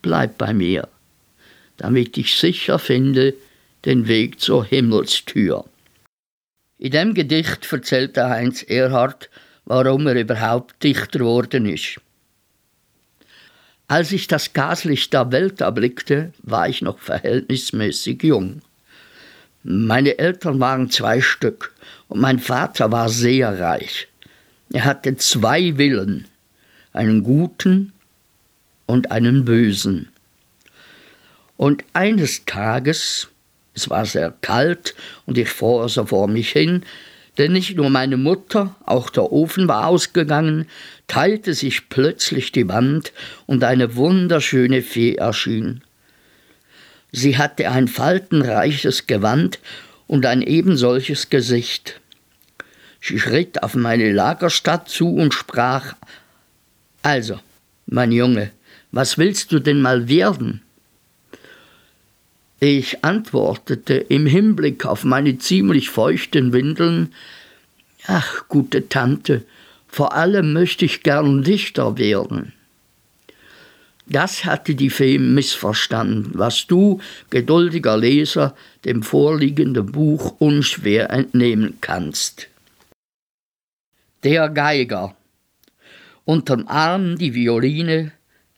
bleib 0.00 0.38
bei 0.38 0.54
mir, 0.54 0.88
damit 1.76 2.16
ich 2.16 2.36
sicher 2.36 2.78
finde 2.78 3.34
den 3.84 4.08
Weg 4.08 4.40
zur 4.40 4.64
Himmelstür. 4.64 5.64
In 6.78 6.90
dem 6.90 7.14
Gedicht 7.14 7.70
erzählt 7.70 8.16
der 8.16 8.30
Heinz 8.30 8.62
Erhard, 8.62 9.28
warum 9.64 10.06
er 10.06 10.20
überhaupt 10.20 10.82
Dichter 10.82 11.18
geworden 11.18 11.66
ist. 11.66 12.00
Als 13.86 14.12
ich 14.12 14.26
das 14.26 14.54
Gaslicht 14.54 15.12
der 15.12 15.30
Welt 15.30 15.60
erblickte, 15.60 16.32
war 16.42 16.68
ich 16.68 16.80
noch 16.80 16.98
verhältnismäßig 16.98 18.22
jung. 18.22 18.62
Meine 19.66 20.18
Eltern 20.18 20.60
waren 20.60 20.90
zwei 20.90 21.22
Stück 21.22 21.72
und 22.08 22.20
mein 22.20 22.38
Vater 22.38 22.92
war 22.92 23.08
sehr 23.08 23.58
reich. 23.58 24.08
Er 24.70 24.84
hatte 24.84 25.16
zwei 25.16 25.78
Willen, 25.78 26.28
einen 26.92 27.22
guten 27.22 27.94
und 28.84 29.10
einen 29.10 29.46
bösen. 29.46 30.10
Und 31.56 31.82
eines 31.94 32.44
Tages, 32.44 33.28
es 33.72 33.88
war 33.88 34.04
sehr 34.04 34.34
kalt 34.42 34.94
und 35.24 35.38
ich 35.38 35.48
fror 35.48 35.88
so 35.88 36.04
vor 36.04 36.28
mich 36.28 36.50
hin, 36.50 36.82
denn 37.38 37.52
nicht 37.52 37.74
nur 37.74 37.88
meine 37.88 38.18
Mutter, 38.18 38.76
auch 38.84 39.08
der 39.08 39.32
Ofen 39.32 39.66
war 39.66 39.86
ausgegangen, 39.86 40.66
teilte 41.06 41.54
sich 41.54 41.88
plötzlich 41.88 42.52
die 42.52 42.68
Wand 42.68 43.14
und 43.46 43.64
eine 43.64 43.96
wunderschöne 43.96 44.82
Fee 44.82 45.14
erschien. 45.14 45.82
Sie 47.16 47.38
hatte 47.38 47.70
ein 47.70 47.86
faltenreiches 47.86 49.06
Gewand 49.06 49.60
und 50.08 50.26
ein 50.26 50.42
ebensolches 50.42 51.30
Gesicht. 51.30 52.00
Sie 53.00 53.20
schritt 53.20 53.62
auf 53.62 53.76
meine 53.76 54.10
Lagerstadt 54.10 54.88
zu 54.88 55.14
und 55.14 55.32
sprach 55.32 55.94
Also, 57.02 57.38
mein 57.86 58.10
Junge, 58.10 58.50
was 58.90 59.16
willst 59.16 59.52
du 59.52 59.60
denn 59.60 59.80
mal 59.80 60.08
werden? 60.08 60.62
Ich 62.58 63.04
antwortete 63.04 63.94
im 63.94 64.26
Hinblick 64.26 64.84
auf 64.84 65.04
meine 65.04 65.38
ziemlich 65.38 65.90
feuchten 65.90 66.52
Windeln 66.52 67.14
Ach, 68.08 68.48
gute 68.48 68.88
Tante, 68.88 69.44
vor 69.86 70.14
allem 70.14 70.52
möchte 70.52 70.84
ich 70.84 71.04
gern 71.04 71.44
Dichter 71.44 71.96
werden. 71.96 72.54
Das 74.06 74.44
hatte 74.44 74.74
die 74.74 74.90
Fee 74.90 75.18
missverstanden, 75.18 76.32
was 76.34 76.66
du, 76.66 77.00
geduldiger 77.30 77.96
Leser, 77.96 78.54
dem 78.84 79.02
vorliegenden 79.02 79.86
Buch 79.86 80.36
unschwer 80.38 81.10
entnehmen 81.10 81.78
kannst. 81.80 82.48
Der 84.22 84.48
Geiger. 84.50 85.16
Unterm 86.26 86.68
Arm 86.68 87.16
die 87.16 87.34
Violine, 87.34 88.12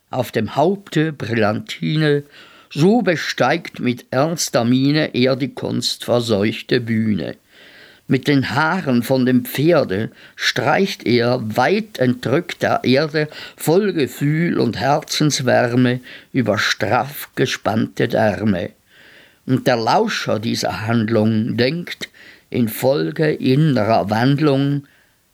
auf 0.09 0.31
dem 0.31 0.55
Haupte 0.55 1.13
Brillantine, 1.13 2.23
so 2.69 3.01
besteigt 3.01 3.79
mit 3.79 4.05
ernster 4.11 4.65
Miene 4.65 5.15
er 5.15 5.35
die 5.35 5.53
kunstverseuchte 5.53 6.81
Bühne. 6.81 7.37
Mit 8.09 8.29
den 8.29 8.55
Haaren 8.55 9.03
von 9.03 9.25
dem 9.25 9.43
Pferde 9.43 10.11
streicht 10.37 11.05
er 11.05 11.57
weit 11.57 11.99
entrückt 11.99 12.63
der 12.63 12.85
Erde 12.85 13.27
voll 13.57 13.91
Gefühl 13.91 14.59
und 14.59 14.77
Herzenswärme 14.77 15.99
über 16.31 16.57
straff 16.57 17.29
gespannte 17.35 18.07
Därme. 18.07 18.71
Und 19.45 19.67
der 19.67 19.75
Lauscher 19.75 20.39
dieser 20.39 20.87
Handlung 20.87 21.57
denkt 21.57 22.09
infolge 22.49 23.31
innerer 23.31 24.09
Wandlung 24.09 24.87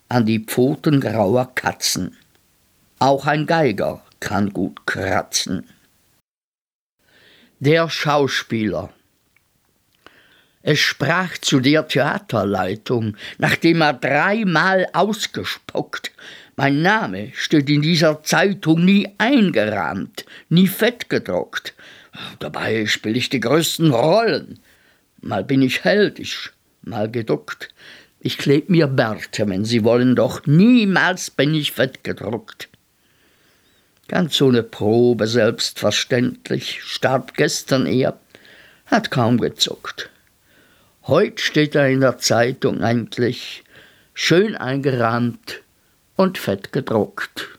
an 0.10 0.26
die 0.26 0.40
Pfoten 0.40 1.00
grauer 1.00 1.54
Katzen. 1.54 2.18
Auch 2.98 3.28
ein 3.28 3.46
Geiger 3.46 4.04
kann 4.20 4.52
gut 4.52 4.88
kratzen. 4.88 5.68
Der 7.60 7.88
Schauspieler. 7.88 8.90
Es 10.66 10.80
sprach 10.80 11.38
zu 11.40 11.60
der 11.60 11.90
Theaterleitung, 11.90 13.18
nachdem 13.38 13.82
er 13.82 13.94
dreimal 13.94 14.88
ausgespuckt. 14.94 16.14
Mein 16.56 16.82
Name 16.82 17.34
steht 17.36 17.70
in 17.70 17.82
dieser 17.82 18.24
Zeitung 18.24 18.86
nie 18.86 19.10
eingerahmt, 19.18 20.26
nie 20.48 20.68
fett 20.68 21.10
gedruckt. 21.10 21.74
Dabei 22.40 22.86
spiele 22.86 23.18
ich 23.18 23.28
die 23.28 23.42
größten 23.42 23.92
Rollen. 23.92 24.60
Mal 25.20 25.44
bin 25.44 25.62
ich 25.62 25.84
heldisch, 25.84 26.54
mal 26.82 27.12
geduckt. 27.12 27.68
Ich 28.22 28.38
kleb 28.38 28.70
mir 28.70 28.88
Bärte, 28.88 29.50
wenn 29.50 29.66
Sie 29.66 29.84
wollen, 29.84 30.16
doch 30.16 30.46
niemals 30.46 31.30
bin 31.30 31.54
ich 31.54 31.74
fett 31.74 32.06
gedruckt. 32.06 32.70
Ganz 34.08 34.40
ohne 34.42 34.64
Probe, 34.64 35.28
selbstverständlich, 35.28 36.82
starb 36.84 37.34
gestern 37.34 37.86
er, 37.86 38.18
hat 38.86 39.12
kaum 39.12 39.42
gezuckt. 39.42 40.10
Heut 41.06 41.42
steht 41.42 41.76
er 41.76 41.90
in 41.90 42.00
der 42.00 42.18
Zeitung 42.18 42.82
eigentlich, 42.82 43.66
schön 44.14 44.56
eingerahmt 44.56 45.62
und 46.16 46.38
fett 46.38 46.72
gedruckt. 46.72 47.50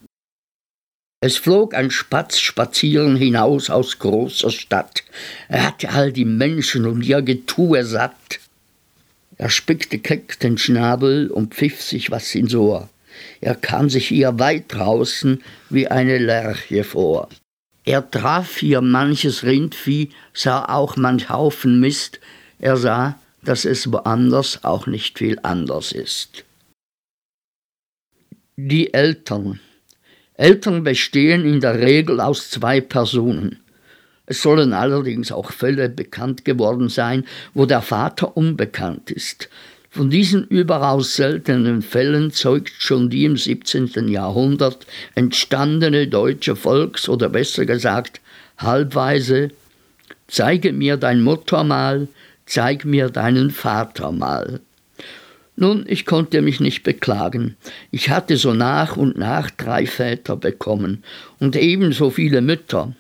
Es 1.21 1.37
flog 1.37 1.75
ein 1.75 1.91
Spatz 1.91 2.39
spazieren 2.39 3.17
hinaus 3.17 3.69
aus 3.69 3.99
großer 3.99 4.51
Stadt. 4.51 5.05
Er 5.49 5.67
hatte 5.67 5.91
all 5.91 6.11
die 6.11 6.25
Menschen 6.25 6.87
und 6.87 7.03
ihr 7.03 7.21
Getue 7.21 7.85
satt. 7.85 8.41
Er 9.37 9.51
spickte 9.51 9.99
keck 9.99 10.39
den 10.41 10.57
Schnabel 10.57 11.31
und 11.31 11.55
pfiff 11.55 11.83
sich 11.83 12.11
was 12.11 12.35
ins 12.35 12.55
Ohr. 12.55 12.89
Er 13.43 13.55
kam 13.55 13.91
sich 13.91 14.11
ihr 14.11 14.39
weit 14.39 14.65
draußen 14.69 15.43
wie 15.69 15.89
eine 15.89 16.17
Lerche 16.17 16.83
vor. 16.83 17.29
Er 17.85 18.11
traf 18.11 18.57
hier 18.57 18.81
manches 18.81 19.43
Rindvieh, 19.43 20.11
sah 20.33 20.65
auch 20.65 20.97
manch 20.97 21.29
Haufen 21.29 21.79
Mist. 21.81 22.21
Er 22.59 22.79
sah, 22.79 23.19
dass 23.45 23.65
es 23.65 23.93
woanders 23.93 24.65
auch 24.65 24.87
nicht 24.87 25.19
viel 25.19 25.39
anders 25.43 25.93
ist. 25.93 26.45
Die 28.57 28.93
Eltern. 28.95 29.61
Eltern 30.35 30.83
bestehen 30.83 31.45
in 31.45 31.61
der 31.61 31.81
Regel 31.81 32.21
aus 32.21 32.51
zwei 32.51 32.81
Personen. 32.81 33.61
Es 34.27 34.43
sollen 34.43 34.73
allerdings 34.73 35.31
auch 35.31 35.53
Fälle 35.53 35.89
bekannt 35.89 36.45
geworden 36.45 36.89
sein, 36.89 37.25
wo 37.53 37.67
der 37.67 37.83
Vater 37.83 38.37
unbekannt 38.37 39.11
ist. 39.11 39.49
Von 39.91 40.11
diesen 40.11 40.47
überaus 40.49 41.15
seltenen 41.15 41.83
Fällen 41.83 42.33
zeugt 42.33 42.73
schon 42.79 43.11
die 43.11 43.27
im 43.27 43.37
17. 43.37 44.09
Jahrhundert 44.09 44.87
entstandene 45.15 46.09
deutsche 46.09 46.57
Volks- 46.57 47.09
oder 47.09 47.29
besser 47.29 47.65
gesagt 47.65 48.21
Halbweise 48.57 49.51
Zeige 50.27 50.73
mir 50.73 50.97
dein 50.97 51.23
Mutter 51.23 51.65
mal, 51.65 52.09
zeig 52.47 52.85
mir 52.85 53.11
deinen 53.11 53.51
Vater 53.51 54.13
mal. 54.13 54.61
Nun, 55.57 55.85
ich 55.87 56.05
konnte 56.05 56.43
mich 56.43 56.59
nicht 56.59 56.83
beklagen. 56.83 57.57
Ich 57.93 58.11
hatte 58.11 58.37
so 58.37 58.55
nach 58.55 58.97
und 58.97 59.17
nach 59.17 59.51
drei 59.51 59.87
Väter 59.87 60.37
bekommen 60.37 61.05
und 61.39 61.55
ebenso 61.55 62.11
viele 62.11 62.41
Mütter. 62.41 62.95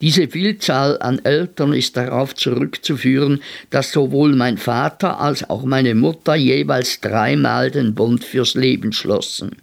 Diese 0.00 0.28
Vielzahl 0.28 1.00
an 1.00 1.24
Eltern 1.24 1.72
ist 1.72 1.96
darauf 1.96 2.34
zurückzuführen, 2.34 3.40
dass 3.70 3.92
sowohl 3.92 4.34
mein 4.34 4.58
Vater 4.58 5.20
als 5.20 5.48
auch 5.48 5.64
meine 5.64 5.94
Mutter 5.94 6.34
jeweils 6.34 7.00
dreimal 7.00 7.70
den 7.70 7.94
Bund 7.94 8.22
fürs 8.22 8.54
Leben 8.54 8.92
schlossen. 8.92 9.56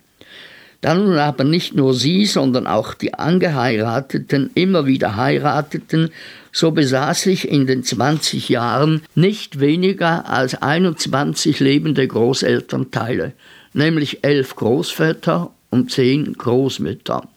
Da 0.84 0.96
nun 0.96 1.18
aber 1.18 1.46
nicht 1.46 1.76
nur 1.76 1.94
sie, 1.94 2.26
sondern 2.26 2.68
auch 2.68 2.94
die 2.94 3.14
Angeheirateten 3.14 4.52
immer 4.54 4.86
wieder 4.86 5.16
heirateten, 5.16 6.12
so 6.52 6.72
besaß 6.72 7.28
ich 7.28 7.48
in 7.48 7.68
den 7.68 7.86
20 7.86 8.50
Jahren 8.50 9.02
nicht 9.16 9.62
weniger 9.62 10.30
als 10.30 10.62
21 10.62 11.62
lebende 11.62 12.06
Großelternteile, 12.06 13.32
nämlich 13.72 14.26
elf 14.26 14.58
Großväter 14.58 15.52
und 15.70 15.90
zehn 15.90 16.34
Großmütter. 16.34 17.30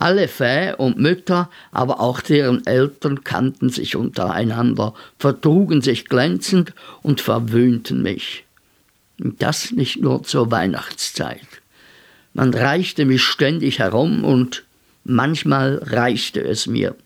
Alle 0.00 0.26
Väter 0.26 0.80
und 0.80 0.98
Mütter, 0.98 1.48
aber 1.70 2.00
auch 2.00 2.20
deren 2.20 2.66
Eltern 2.66 3.22
kannten 3.22 3.68
sich 3.68 3.94
untereinander, 3.94 4.94
vertrugen 5.20 5.82
sich 5.82 6.06
glänzend 6.06 6.74
und 7.02 7.20
verwöhnten 7.20 8.02
mich. 8.02 8.44
Und 9.20 9.40
das 9.40 9.70
nicht 9.70 10.02
nur 10.02 10.24
zur 10.24 10.50
Weihnachtszeit. 10.50 11.53
Man 12.34 12.52
reichte 12.52 13.04
mich 13.04 13.22
ständig 13.22 13.78
herum 13.78 14.24
und 14.24 14.64
manchmal 15.04 15.80
reichte 15.82 16.40
es 16.40 16.66
mir. 16.66 16.96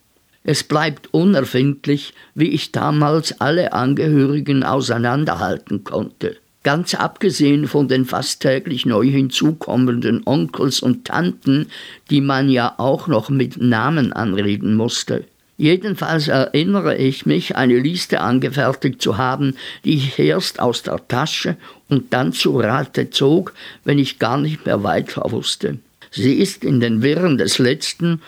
Es 0.43 0.63
bleibt 0.63 1.13
unerfindlich, 1.13 2.15
wie 2.33 2.49
ich 2.49 2.71
damals 2.71 3.39
alle 3.39 3.73
Angehörigen 3.73 4.63
auseinanderhalten 4.63 5.83
konnte. 5.83 6.37
Ganz 6.63 6.95
abgesehen 6.95 7.67
von 7.67 7.87
den 7.87 8.05
fast 8.05 8.41
täglich 8.41 8.87
neu 8.87 9.05
hinzukommenden 9.05 10.23
Onkels 10.25 10.81
und 10.81 11.05
Tanten, 11.05 11.67
die 12.09 12.21
man 12.21 12.49
ja 12.49 12.73
auch 12.77 13.07
noch 13.07 13.29
mit 13.29 13.61
Namen 13.61 14.11
anreden 14.11 14.75
musste. 14.75 15.25
Jedenfalls 15.59 16.29
erinnere 16.29 16.95
ich 16.95 17.25
mich, 17.25 17.57
eine 17.57 17.77
Liste 17.77 18.21
angefertigt 18.21 19.01
zu 19.01 19.17
haben, 19.17 19.57
die 19.83 19.95
ich 19.95 20.17
erst 20.17 20.61
aus 20.61 20.83
der 20.83 21.05
Tasche 21.09 21.57
und 21.89 22.13
dann 22.13 22.31
zu 22.31 22.57
Rate 22.57 23.09
zog, 23.09 23.53
wenn 23.83 23.99
ich 23.99 24.19
gar 24.19 24.37
nicht 24.37 24.65
mehr 24.65 24.85
weiter 24.85 25.29
wusste. 25.31 25.79
Sie 26.11 26.35
ist 26.35 26.63
in 26.63 26.79
den 26.79 27.01
Wirren 27.01 27.37
des 27.37 27.57
letzten 27.57 28.21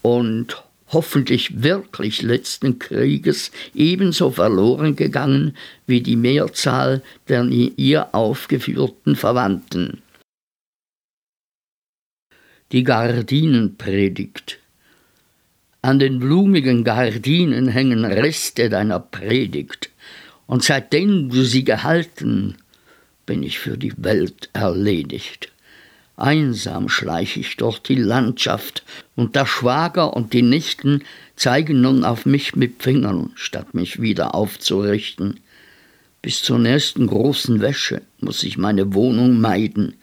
und 0.00 0.62
hoffentlich 0.86 1.62
wirklich 1.62 2.22
letzten 2.22 2.78
Krieges 2.78 3.50
ebenso 3.74 4.30
verloren 4.30 4.96
gegangen 4.96 5.58
wie 5.86 6.00
die 6.00 6.16
Mehrzahl 6.16 7.02
der 7.28 7.42
in 7.42 7.76
ihr 7.76 8.14
aufgeführten 8.14 9.14
Verwandten. 9.14 10.00
Die 12.72 12.82
Gardinenpredigt 12.82 14.58
An 15.80 16.00
den 16.00 16.18
blumigen 16.18 16.82
Gardinen 16.82 17.68
hängen 17.68 18.04
Reste 18.04 18.68
deiner 18.68 18.98
Predigt, 18.98 19.90
Und 20.48 20.64
seitdem 20.64 21.28
du 21.28 21.44
sie 21.44 21.62
gehalten, 21.62 22.56
bin 23.26 23.42
ich 23.42 23.58
für 23.58 23.76
die 23.76 23.92
Welt 23.98 24.48
erledigt. 24.54 25.52
Einsam 26.16 26.88
schleich 26.88 27.36
ich 27.36 27.56
durch 27.56 27.78
die 27.78 27.94
Landschaft, 27.94 28.82
und 29.14 29.36
der 29.36 29.46
Schwager 29.46 30.16
und 30.16 30.32
die 30.32 30.42
Nichten 30.42 31.04
zeigen 31.36 31.82
nun 31.82 32.04
auf 32.04 32.26
mich 32.26 32.56
mit 32.56 32.82
Fingern, 32.82 33.30
statt 33.36 33.74
mich 33.74 34.00
wieder 34.00 34.34
aufzurichten. 34.34 35.38
Bis 36.22 36.42
zur 36.42 36.58
nächsten 36.58 37.06
großen 37.06 37.60
Wäsche 37.60 38.02
muss 38.20 38.42
ich 38.42 38.58
meine 38.58 38.94
Wohnung 38.94 39.40
meiden, 39.40 39.94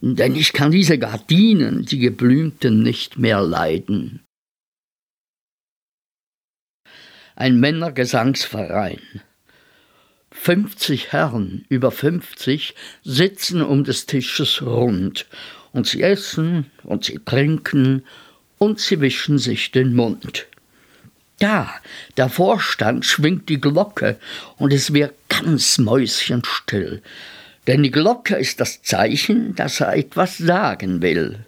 denn 0.00 0.34
ich 0.34 0.52
kann 0.52 0.72
diese 0.72 0.98
Gardinen, 0.98 1.84
die 1.84 1.98
geblümten, 1.98 2.82
nicht 2.82 3.18
mehr 3.18 3.40
leiden. 3.40 4.25
Ein 7.38 7.60
Männergesangsverein. 7.60 8.98
50 10.32 11.12
Herren 11.12 11.66
über 11.68 11.90
50 11.90 12.74
sitzen 13.04 13.60
um 13.60 13.84
des 13.84 14.06
Tisches 14.06 14.62
rund, 14.62 15.26
und 15.72 15.86
sie 15.86 16.02
essen 16.02 16.70
und 16.82 17.04
sie 17.04 17.20
trinken 17.22 18.06
und 18.56 18.80
sie 18.80 19.02
wischen 19.02 19.38
sich 19.38 19.70
den 19.70 19.94
Mund. 19.94 20.46
Da, 21.38 21.74
der 22.16 22.30
Vorstand 22.30 23.04
schwingt 23.04 23.50
die 23.50 23.60
Glocke, 23.60 24.18
und 24.56 24.72
es 24.72 24.94
wird 24.94 25.12
ganz 25.28 25.76
mäuschenstill, 25.76 27.02
denn 27.66 27.82
die 27.82 27.90
Glocke 27.90 28.36
ist 28.36 28.60
das 28.60 28.82
Zeichen, 28.82 29.54
dass 29.56 29.80
er 29.80 29.94
etwas 29.94 30.38
sagen 30.38 31.02
will. 31.02 31.45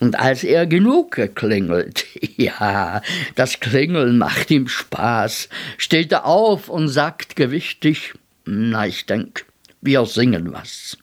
Und 0.00 0.18
als 0.18 0.44
er 0.44 0.66
genug 0.66 1.12
geklingelt, 1.12 2.04
ja, 2.36 3.02
das 3.34 3.60
Klingeln 3.60 4.18
macht 4.18 4.50
ihm 4.50 4.68
Spaß, 4.68 5.48
steht 5.76 6.12
er 6.12 6.26
auf 6.26 6.68
und 6.68 6.88
sagt 6.88 7.36
gewichtig, 7.36 8.14
na, 8.44 8.86
ich 8.86 9.06
denk, 9.06 9.44
wir 9.80 10.06
singen 10.06 10.52
was. 10.52 10.96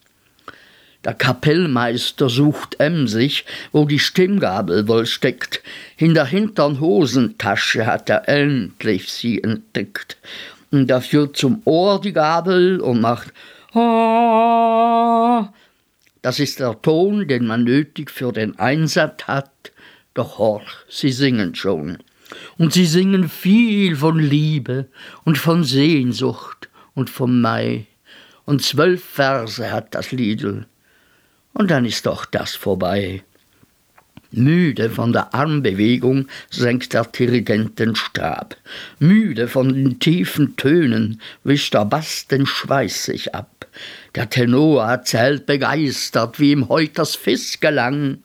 Der 1.04 1.14
Kapellmeister 1.14 2.30
sucht 2.30 2.80
emsig, 2.80 3.46
wo 3.72 3.86
die 3.86 4.00
Stimmgabel 4.00 4.88
wohl 4.88 5.06
steckt. 5.06 5.62
In 5.98 6.16
der 6.16 6.26
hintern 6.26 6.80
Hosentasche 6.80 7.86
hat 7.86 8.10
er 8.10 8.28
endlich 8.28 9.12
sie 9.12 9.44
entdeckt. 9.44 10.18
Und 10.72 10.90
er 10.90 11.02
führt 11.02 11.38
zum 11.38 11.62
Ohr 11.66 12.02
die 12.02 12.12
Gabel 12.12 12.82
und 12.82 13.02
macht 13.02 13.32
Ah. 13.76 15.52
Das 16.26 16.40
ist 16.40 16.60
der 16.60 16.82
Ton, 16.82 17.28
den 17.28 17.46
man 17.46 17.66
nötig 17.66 18.10
für 18.10 18.32
den 18.32 18.58
Einsatz 18.58 19.26
hat. 19.26 19.72
Doch 20.16 20.40
horch, 20.40 20.74
sie 20.90 21.12
singen 21.12 21.54
schon. 21.54 22.00
Und 22.58 22.74
sie 22.74 22.88
singen 22.88 23.30
viel 23.30 23.96
von 23.96 24.18
Liebe 24.18 24.88
und 25.24 25.38
von 25.38 25.64
Sehnsucht 25.64 26.68
und 26.96 27.12
vom 27.12 27.42
Mai. 27.42 27.86
Und 28.44 28.64
zwölf 28.64 29.04
Verse 29.04 29.72
hat 29.72 29.94
das 29.94 30.12
Liedl. 30.12 30.66
Und 31.54 31.70
dann 31.70 31.86
ist 31.86 32.08
doch 32.08 32.26
das 32.26 32.56
vorbei. 32.56 33.24
Müde 34.38 34.90
von 34.90 35.14
der 35.14 35.34
Armbewegung 35.34 36.28
senkt 36.50 36.94
der 36.94 37.06
Dirigent 37.06 37.80
den 37.80 37.96
Stab. 37.96 38.58
Müde 39.00 39.48
von 39.48 39.74
den 39.74 40.00
tiefen 40.00 40.56
Tönen 40.56 41.22
wischt 41.44 41.74
der 41.74 41.86
Bass 41.86 42.28
den 42.28 42.46
Schweiß 42.46 43.06
sich 43.06 43.34
ab. 43.34 43.68
Der 44.16 44.30
Tenor 44.30 44.84
erzählt 44.86 45.46
begeistert, 45.46 46.40
wie 46.40 46.52
ihm 46.52 46.70
heut 46.70 46.98
das 46.98 47.16
Fiss 47.16 47.60
gelang. 47.60 48.20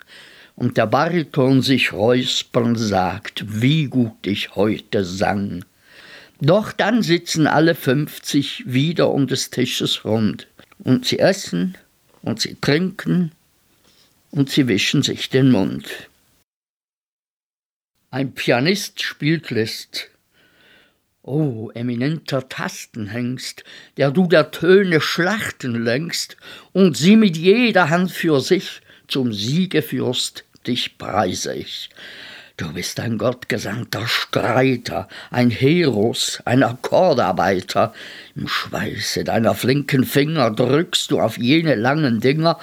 Und 0.57 0.77
der 0.77 0.87
Bariton 0.87 1.63
sich 1.63 1.93
räuspern 1.93 2.77
sagt, 2.77 3.45
wie 3.49 3.87
gut 3.87 4.27
ich 4.27 4.57
heute 4.57 5.05
sang. 5.05 5.65
Doch 6.41 6.73
dann 6.73 7.03
sitzen 7.03 7.47
alle 7.47 7.75
fünfzig 7.75 8.65
wieder 8.67 9.11
um 9.11 9.27
des 9.27 9.51
Tisches 9.51 10.05
rund. 10.05 10.47
Und 10.79 11.07
sie 11.07 11.19
essen 11.19 11.77
und 12.23 12.41
sie 12.41 12.57
trinken 12.61 13.33
und 14.31 14.51
sie 14.51 14.69
wischen 14.69 15.03
sich 15.03 15.31
den 15.31 15.51
Mund. 15.51 16.09
Ein 18.11 18.33
Pianist 18.35 19.03
spielt 19.03 19.51
List. 19.51 20.09
O 21.23 21.71
eminenter 21.75 22.49
Tastenhengst, 22.49 23.63
der 23.97 24.11
du 24.11 24.27
der 24.27 24.51
Töne 24.51 25.01
Schlachten 25.01 25.85
lenkst 25.85 26.37
und 26.73 26.97
sie 26.97 27.17
mit 27.17 27.37
jeder 27.37 27.91
Hand 27.91 28.11
für 28.11 28.41
sich 28.41 28.81
zum 29.07 29.33
Siege 29.33 29.83
führst, 29.83 30.45
dich 30.67 30.97
preise 30.97 31.55
ich. 31.55 31.91
Du 32.57 32.73
bist 32.73 33.01
ein 33.01 33.17
gottgesandter 33.17 34.07
Streiter, 34.07 35.09
ein 35.31 35.51
Heros, 35.51 36.43
ein 36.45 36.63
Akkordarbeiter. 36.63 37.95
Im 38.35 38.49
Schweiße 38.49 39.25
deiner 39.25 39.55
flinken 39.55 40.05
Finger 40.05 40.51
drückst 40.51 41.11
du 41.11 41.21
auf 41.21 41.39
jene 41.39 41.75
langen 41.75 42.21
Dinger, 42.21 42.59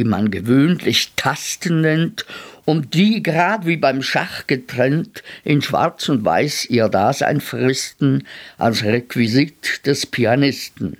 die 0.00 0.04
man 0.04 0.30
gewöhnlich 0.30 1.12
Tasten 1.14 1.82
nennt 1.82 2.24
und 2.64 2.94
die, 2.94 3.22
grad 3.22 3.66
wie 3.66 3.76
beim 3.76 4.02
Schach 4.02 4.46
getrennt, 4.46 5.22
in 5.44 5.60
Schwarz 5.60 6.08
und 6.08 6.24
Weiß 6.24 6.64
ihr 6.70 6.88
Dasein 6.88 7.42
fristen 7.42 8.26
als 8.56 8.82
Requisit 8.82 9.84
des 9.84 10.06
Pianisten. 10.06 10.96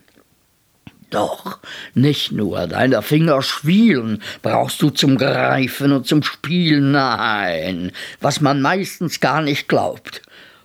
Doch 1.09 1.61
nicht 1.95 2.31
nur 2.31 2.67
deiner 2.67 3.01
Finger 3.01 3.41
schwielen 3.41 4.23
brauchst 4.43 4.83
du 4.83 4.91
zum 4.91 5.17
Greifen 5.17 5.93
und 5.93 6.07
zum 6.07 6.23
Spielen, 6.23 6.93
nein, 6.93 7.93
was 8.21 8.43
man 8.43 8.61
meistens 8.61 9.19
gar 9.19 9.41
nicht 9.41 9.67
glaubt. 9.67 10.21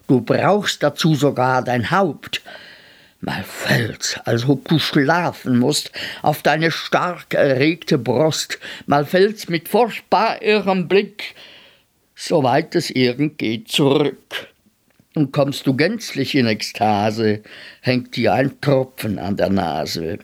Du 0.09 0.19
brauchst 0.19 0.83
dazu 0.83 1.15
sogar 1.15 1.63
dein 1.63 1.89
Haupt, 1.89 2.41
Mal 3.21 3.43
fällt's, 3.43 4.19
als 4.25 4.47
ob 4.47 4.67
du 4.67 4.77
schlafen 4.77 5.57
musst, 5.57 5.91
auf 6.21 6.43
deine 6.43 6.69
stark 6.69 7.33
erregte 7.33 7.97
Brust, 7.97 8.59
mal 8.85 9.05
fällt's 9.05 9.49
mit 9.49 9.69
furchtbar 9.69 10.41
irrem 10.41 10.87
Blick, 10.87 11.33
soweit 12.15 12.75
es 12.75 12.89
irgend 12.89 13.37
geht, 13.37 13.69
zurück. 13.69 14.47
Und 15.15 15.31
kommst 15.31 15.65
du 15.65 15.75
gänzlich 15.75 16.35
in 16.35 16.45
Ekstase, 16.45 17.41
hängt 17.81 18.17
dir 18.17 18.33
ein 18.33 18.59
Tropfen 18.59 19.17
an 19.17 19.37
der 19.37 19.49
Nase. 19.49 20.19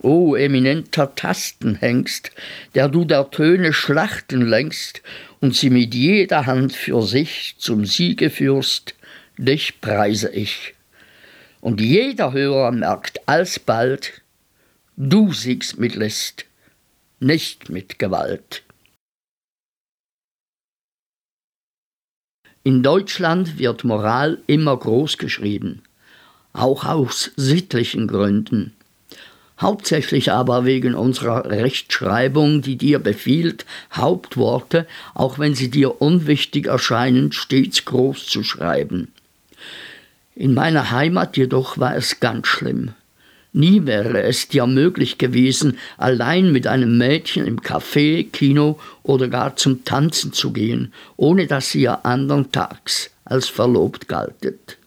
O 0.00 0.34
eminenter 0.34 1.14
Tastenhengst, 1.14 2.30
der 2.74 2.88
du 2.88 3.04
der 3.04 3.30
Töne 3.30 3.72
Schlachten 3.72 4.42
lenkst 4.42 5.02
und 5.40 5.54
sie 5.54 5.70
mit 5.70 5.94
jeder 5.94 6.46
Hand 6.46 6.72
für 6.72 7.02
sich 7.02 7.56
zum 7.58 7.84
Siege 7.84 8.30
führst, 8.30 8.94
dich 9.36 9.80
preise 9.80 10.30
ich. 10.30 10.74
Und 11.68 11.82
jeder 11.82 12.32
Hörer 12.32 12.72
merkt 12.72 13.28
alsbald, 13.28 14.22
du 14.96 15.34
siegst 15.34 15.78
mit 15.78 15.96
List, 15.96 16.46
nicht 17.20 17.68
mit 17.68 17.98
Gewalt. 17.98 18.62
In 22.64 22.82
Deutschland 22.82 23.58
wird 23.58 23.84
Moral 23.84 24.38
immer 24.46 24.78
groß 24.78 25.18
geschrieben, 25.18 25.82
auch 26.54 26.86
aus 26.86 27.32
sittlichen 27.36 28.08
Gründen. 28.08 28.72
Hauptsächlich 29.60 30.32
aber 30.32 30.64
wegen 30.64 30.94
unserer 30.94 31.50
Rechtschreibung, 31.50 32.62
die 32.62 32.76
dir 32.76 32.98
befiehlt, 32.98 33.66
Hauptworte, 33.92 34.86
auch 35.12 35.38
wenn 35.38 35.54
sie 35.54 35.68
dir 35.68 36.00
unwichtig 36.00 36.64
erscheinen, 36.64 37.32
stets 37.32 37.84
groß 37.84 38.24
zu 38.24 38.42
schreiben. 38.42 39.12
In 40.40 40.54
meiner 40.54 40.92
Heimat 40.92 41.36
jedoch 41.36 41.78
war 41.78 41.96
es 41.96 42.20
ganz 42.20 42.46
schlimm. 42.46 42.90
Nie 43.52 43.86
wäre 43.86 44.22
es 44.22 44.46
dir 44.46 44.68
möglich 44.68 45.18
gewesen, 45.18 45.78
allein 45.96 46.52
mit 46.52 46.68
einem 46.68 46.96
Mädchen 46.96 47.44
im 47.44 47.60
Café, 47.60 48.24
Kino 48.30 48.78
oder 49.02 49.26
gar 49.26 49.56
zum 49.56 49.84
Tanzen 49.84 50.32
zu 50.32 50.52
gehen, 50.52 50.92
ohne 51.16 51.48
dass 51.48 51.74
ihr 51.74 52.06
andern 52.06 52.52
Tags 52.52 53.10
als 53.24 53.48
verlobt 53.48 54.06
galtet. 54.06 54.78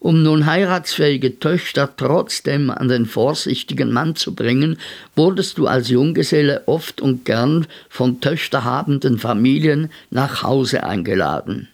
Um 0.00 0.24
nun 0.24 0.46
heiratsfähige 0.46 1.38
Töchter 1.38 1.88
trotzdem 1.96 2.70
an 2.70 2.88
den 2.88 3.06
vorsichtigen 3.06 3.92
Mann 3.92 4.16
zu 4.16 4.34
bringen, 4.34 4.78
wurdest 5.14 5.58
du 5.58 5.68
als 5.68 5.90
Junggeselle 5.90 6.64
oft 6.66 7.00
und 7.00 7.24
gern 7.24 7.68
von 7.88 8.20
töchterhabenden 8.20 9.20
Familien 9.20 9.92
nach 10.10 10.42
Hause 10.42 10.82
eingeladen. 10.82 11.68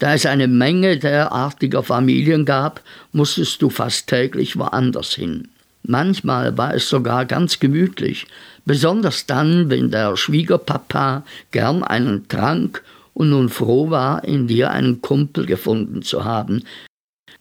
Da 0.00 0.14
es 0.14 0.24
eine 0.24 0.48
Menge 0.48 0.98
derartiger 0.98 1.82
Familien 1.82 2.46
gab, 2.46 2.80
musstest 3.12 3.60
du 3.60 3.68
fast 3.68 4.08
täglich 4.08 4.58
woanders 4.58 5.12
hin. 5.14 5.48
Manchmal 5.82 6.56
war 6.56 6.74
es 6.74 6.88
sogar 6.88 7.26
ganz 7.26 7.60
gemütlich, 7.60 8.26
besonders 8.64 9.26
dann, 9.26 9.68
wenn 9.68 9.90
der 9.90 10.16
Schwiegerpapa 10.16 11.22
gern 11.50 11.82
einen 11.82 12.28
trank 12.28 12.82
und 13.12 13.28
nun 13.28 13.50
froh 13.50 13.90
war, 13.90 14.24
in 14.24 14.46
dir 14.46 14.70
einen 14.70 15.02
Kumpel 15.02 15.44
gefunden 15.44 16.00
zu 16.00 16.24
haben, 16.24 16.62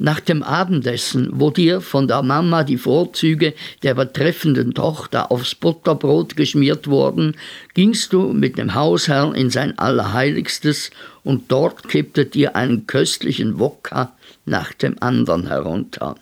Nach 0.01 0.21
dem 0.21 0.43
Abendessen, 0.43 1.29
wo 1.33 1.51
dir 1.51 1.81
von 1.81 2.07
der 2.07 2.23
Mama 2.23 2.63
die 2.63 2.77
Vorzüge 2.77 3.53
der 3.83 3.95
betreffenden 3.95 4.73
Tochter 4.73 5.29
aufs 5.29 5.55
Butterbrot 5.55 6.37
geschmiert 6.37 6.87
wurden, 6.87 7.35
gingst 7.73 8.13
du 8.13 8.31
mit 8.31 8.57
dem 8.57 8.75
Hausherrn 8.75 9.35
in 9.35 9.49
sein 9.49 9.77
Allerheiligstes 9.77 10.91
und 11.25 11.51
dort 11.51 11.89
kipptet 11.89 12.33
dir 12.33 12.55
einen 12.55 12.87
köstlichen 12.87 13.59
Wokka 13.59 14.13
nach 14.45 14.71
dem 14.71 14.95
anderen 15.01 15.47
herunter. 15.47 16.15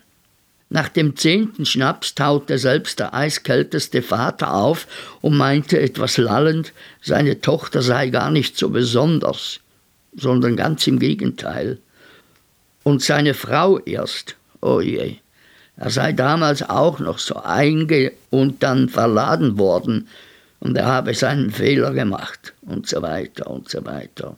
Nach 0.71 0.89
dem 0.89 1.15
zehnten 1.15 1.67
Schnaps 1.67 2.15
taute 2.15 2.57
selbst 2.57 2.97
der 2.97 3.13
eiskälteste 3.13 4.01
Vater 4.01 4.55
auf 4.55 4.87
und 5.21 5.37
meinte 5.37 5.79
etwas 5.79 6.17
lallend, 6.17 6.73
seine 6.99 7.41
Tochter 7.41 7.83
sei 7.83 8.09
gar 8.09 8.31
nicht 8.31 8.57
so 8.57 8.71
besonders, 8.71 9.59
sondern 10.15 10.55
ganz 10.55 10.87
im 10.87 10.97
Gegenteil 10.97 11.77
und 12.87 13.03
seine 13.03 13.33
Frau 13.33 13.79
erst. 13.79 14.37
Oh 14.61 14.79
je. 14.79 15.17
Er 15.75 15.89
sei 15.89 16.13
damals 16.13 16.63
auch 16.63 16.99
noch 16.99 17.19
so 17.19 17.35
einge 17.35 18.13
und 18.29 18.63
dann 18.63 18.87
verladen 18.87 19.57
worden 19.57 20.07
und 20.61 20.77
er 20.77 20.85
habe 20.85 21.13
seinen 21.13 21.51
Fehler 21.51 21.91
gemacht 21.91 22.53
und 22.61 22.87
so 22.87 23.01
weiter 23.01 23.51
und 23.51 23.69
so 23.69 23.83
weiter. 23.83 24.37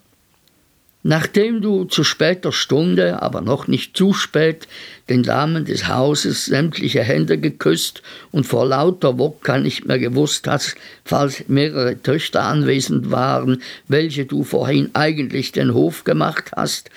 Nachdem 1.04 1.62
du 1.62 1.84
zu 1.84 2.04
später 2.04 2.52
Stunde, 2.52 3.22
aber 3.22 3.42
noch 3.42 3.68
nicht 3.68 3.96
zu 3.96 4.14
spät, 4.14 4.68
den 5.10 5.22
Damen 5.22 5.66
des 5.66 5.88
Hauses 5.88 6.46
sämtliche 6.46 7.04
Hände 7.04 7.38
geküsst 7.38 8.02
und 8.32 8.48
vor 8.48 8.66
lauter 8.66 9.20
Wodka 9.20 9.60
nicht 9.60 9.86
mehr 9.86 10.00
gewusst 10.00 10.48
hast, 10.48 10.76
falls 11.06 11.48
mehrere 11.48 12.02
Töchter 12.02 12.46
anwesend 12.46 13.12
waren, 13.12 13.62
welche 13.88 14.26
du 14.26 14.44
vorhin 14.44 14.90
eigentlich 14.94 15.52
den 15.52 15.76
Hof 15.76 16.04
gemacht 16.04 16.52
hast, 16.56 16.90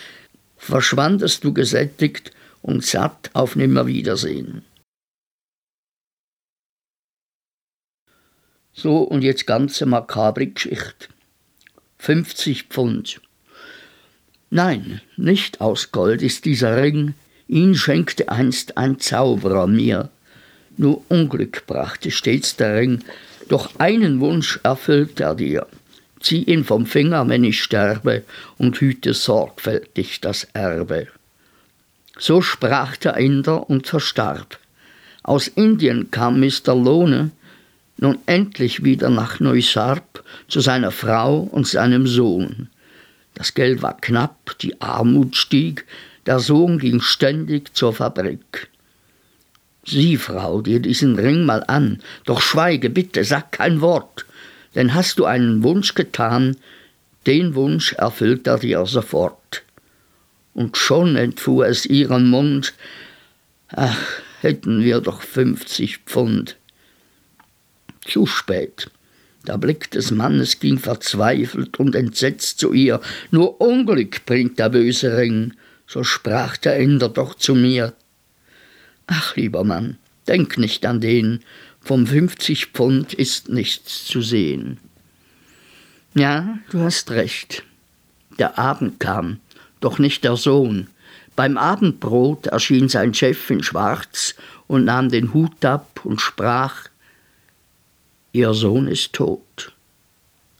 verschwandest 0.62 1.42
du 1.42 1.52
gesättigt 1.52 2.30
und 2.62 2.84
satt 2.84 3.30
auf 3.32 3.56
Nimmerwiedersehen. 3.56 4.64
So, 8.72 8.98
und 8.98 9.22
jetzt 9.22 9.46
ganze 9.48 9.86
makabre 9.86 10.46
Geschichte. 10.46 11.08
50 11.98 12.64
Pfund. 12.64 13.20
Nein, 14.50 15.00
nicht 15.16 15.60
aus 15.60 15.90
Gold 15.90 16.22
ist 16.22 16.44
dieser 16.44 16.76
Ring, 16.80 17.14
ihn 17.48 17.74
schenkte 17.74 18.28
einst 18.28 18.78
ein 18.78 19.00
Zauberer 19.00 19.66
mir. 19.66 20.10
Nur 20.76 21.04
Unglück 21.08 21.66
brachte 21.66 22.12
stets 22.12 22.54
der 22.54 22.76
Ring, 22.76 23.04
doch 23.48 23.80
einen 23.80 24.20
Wunsch 24.20 24.60
erfüllt 24.62 25.18
er 25.18 25.34
dir 25.34 25.66
zieh 26.22 26.42
ihn 26.44 26.64
vom 26.64 26.86
Finger, 26.86 27.28
wenn 27.28 27.44
ich 27.44 27.62
sterbe, 27.62 28.24
und 28.58 28.80
hüte 28.80 29.14
sorgfältig 29.14 30.20
das 30.20 30.44
Erbe. 30.52 31.08
So 32.18 32.42
sprach 32.42 32.96
der 32.96 33.16
Inder 33.16 33.68
und 33.68 33.86
verstarb. 33.86 34.58
Aus 35.22 35.48
Indien 35.48 36.10
kam 36.10 36.40
Mr. 36.40 36.74
Lohne 36.74 37.30
nun 38.02 38.18
endlich 38.26 38.82
wieder 38.82 39.10
nach 39.10 39.38
Neusarp 39.38 40.24
zu 40.48 40.60
seiner 40.60 40.90
Frau 40.90 41.40
und 41.40 41.68
seinem 41.68 42.06
Sohn. 42.06 42.68
Das 43.34 43.54
Geld 43.54 43.80
war 43.80 43.96
knapp, 44.00 44.58
die 44.60 44.80
Armut 44.80 45.36
stieg, 45.36 45.86
der 46.26 46.40
Sohn 46.40 46.78
ging 46.78 47.00
ständig 47.00 47.74
zur 47.74 47.92
Fabrik. 47.92 48.68
Sieh, 49.84 50.16
Frau, 50.16 50.60
dir 50.62 50.80
diesen 50.80 51.16
Ring 51.16 51.44
mal 51.44 51.64
an, 51.66 52.00
doch 52.24 52.40
schweige 52.40 52.90
bitte, 52.90 53.24
sag 53.24 53.52
kein 53.52 53.80
Wort, 53.80 54.26
denn 54.74 54.94
hast 54.94 55.18
du 55.18 55.24
einen 55.24 55.62
Wunsch 55.62 55.94
getan, 55.94 56.56
den 57.26 57.54
Wunsch 57.54 57.92
erfüllt 57.92 58.46
er 58.46 58.58
dir 58.58 58.84
sofort. 58.86 59.62
Und 60.54 60.76
schon 60.76 61.16
entfuhr 61.16 61.66
es 61.66 61.86
ihrem 61.86 62.28
Mund, 62.30 62.74
ach, 63.68 63.98
hätten 64.40 64.82
wir 64.82 65.00
doch 65.00 65.22
fünfzig 65.22 65.98
Pfund. 65.98 66.56
Zu 68.04 68.26
spät. 68.26 68.90
Der 69.46 69.58
Blick 69.58 69.90
des 69.90 70.10
Mannes 70.10 70.60
ging 70.60 70.78
verzweifelt 70.78 71.78
und 71.78 71.94
entsetzt 71.94 72.58
zu 72.58 72.72
ihr. 72.72 73.00
Nur 73.30 73.60
Unglück 73.60 74.24
bringt 74.26 74.58
der 74.58 74.68
böse 74.68 75.16
Ring, 75.16 75.54
so 75.86 76.04
sprach 76.04 76.56
der 76.56 76.76
Inder 76.78 77.08
doch 77.08 77.34
zu 77.34 77.54
mir. 77.54 77.94
Ach, 79.06 79.36
lieber 79.36 79.64
Mann, 79.64 79.98
denk 80.28 80.58
nicht 80.58 80.86
an 80.86 81.00
den, 81.00 81.40
vom 81.82 82.06
50 82.06 82.66
Pfund 82.66 83.12
ist 83.12 83.48
nichts 83.48 84.04
zu 84.04 84.22
sehen. 84.22 84.78
Ja, 86.14 86.58
du 86.70 86.80
hast 86.80 87.10
recht. 87.10 87.64
Der 88.38 88.58
Abend 88.58 89.00
kam, 89.00 89.40
doch 89.80 89.98
nicht 89.98 90.24
der 90.24 90.36
Sohn. 90.36 90.88
Beim 91.34 91.56
Abendbrot 91.56 92.46
erschien 92.46 92.88
sein 92.88 93.14
Chef 93.14 93.50
in 93.50 93.62
Schwarz 93.62 94.34
und 94.66 94.84
nahm 94.84 95.08
den 95.08 95.34
Hut 95.34 95.64
ab 95.64 96.00
und 96.04 96.20
sprach 96.20 96.88
Ihr 98.32 98.54
Sohn 98.54 98.88
ist 98.88 99.12
tot. 99.12 99.72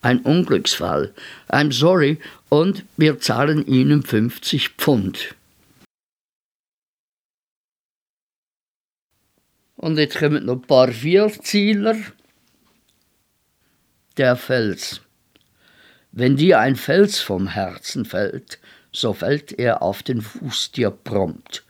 Ein 0.03 0.21
Unglücksfall. 0.21 1.15
I'm 1.49 1.73
sorry, 1.73 2.19
und 2.49 2.85
wir 2.97 3.21
zahlen 3.21 3.67
Ihnen 3.67 4.03
50 4.03 4.71
Pfund. 4.71 5.35
Und 9.83 9.99
jetzt 9.99 10.17
kommen 10.17 10.47
noch 10.47 10.55
ein 10.55 10.63
paar 10.63 10.93
Vierzieler. 10.93 11.97
Der 14.17 14.37
Fels. 14.37 15.01
Wenn 16.13 16.37
dir 16.37 16.61
ein 16.61 16.77
Fels 16.77 17.19
vom 17.19 17.49
Herzen 17.49 18.05
fällt, 18.05 18.61
so 18.93 19.13
fällt 19.13 19.59
er 19.59 19.83
auf 19.83 20.05
den 20.05 20.21
Fuß 20.21 20.71
dir 20.71 20.93
prompt. 20.93 21.65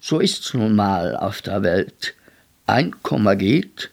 So 0.00 0.18
ist's 0.18 0.54
nun 0.54 0.74
mal 0.74 1.14
auf 1.14 1.40
der 1.40 1.62
Welt. 1.62 2.16
Ein 2.66 3.00
Komma 3.00 3.34
geht, 3.34 3.92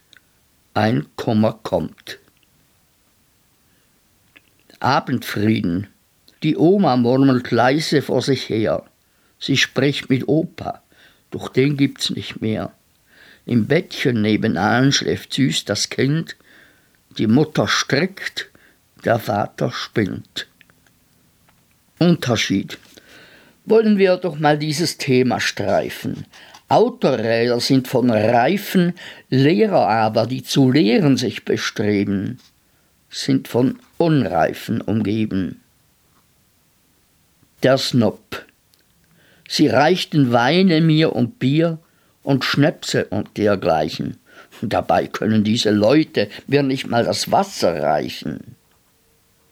ein 0.73 1.05
Komma 1.15 1.51
kommt. 1.61 2.17
Abendfrieden. 4.79 5.85
Die 6.41 6.57
Oma 6.57 6.97
murmelt 6.97 7.51
leise 7.51 8.01
vor 8.01 8.23
sich 8.23 8.49
her. 8.49 8.83
Sie 9.37 9.57
spricht 9.57 10.09
mit 10.09 10.27
Opa, 10.27 10.81
doch 11.29 11.49
den 11.49 11.77
gibt's 11.77 12.09
nicht 12.09 12.41
mehr. 12.41 12.73
Im 13.49 13.65
Bettchen 13.65 14.21
nebenan 14.21 14.91
schläft 14.91 15.33
süß 15.33 15.65
das 15.65 15.89
Kind, 15.89 16.35
die 17.17 17.25
Mutter 17.25 17.67
strickt, 17.67 18.47
der 19.03 19.17
Vater 19.17 19.71
spinnt. 19.71 20.45
Unterschied. 21.97 22.77
Wollen 23.65 23.97
wir 23.97 24.17
doch 24.17 24.37
mal 24.37 24.59
dieses 24.59 24.99
Thema 24.99 25.39
streifen. 25.39 26.27
Autoräder 26.67 27.59
sind 27.59 27.87
von 27.87 28.11
Reifen, 28.11 28.93
Lehrer 29.31 29.87
aber, 29.87 30.27
die 30.27 30.43
zu 30.43 30.71
lehren 30.71 31.17
sich 31.17 31.43
bestreben, 31.43 32.37
sind 33.09 33.47
von 33.47 33.79
Unreifen 33.97 34.79
umgeben. 34.79 35.59
Der 37.63 37.79
Snob. 37.79 38.45
Sie 39.47 39.69
reichten 39.69 40.31
Weine 40.31 40.81
mir 40.81 41.15
und 41.15 41.39
Bier, 41.39 41.79
und 42.23 42.43
Schnäpse 42.43 43.05
und 43.05 43.37
dergleichen. 43.37 44.17
Dabei 44.61 45.07
können 45.07 45.43
diese 45.43 45.71
Leute 45.71 46.29
mir 46.47 46.63
nicht 46.63 46.87
mal 46.87 47.03
das 47.03 47.31
Wasser 47.31 47.81
reichen. 47.81 48.55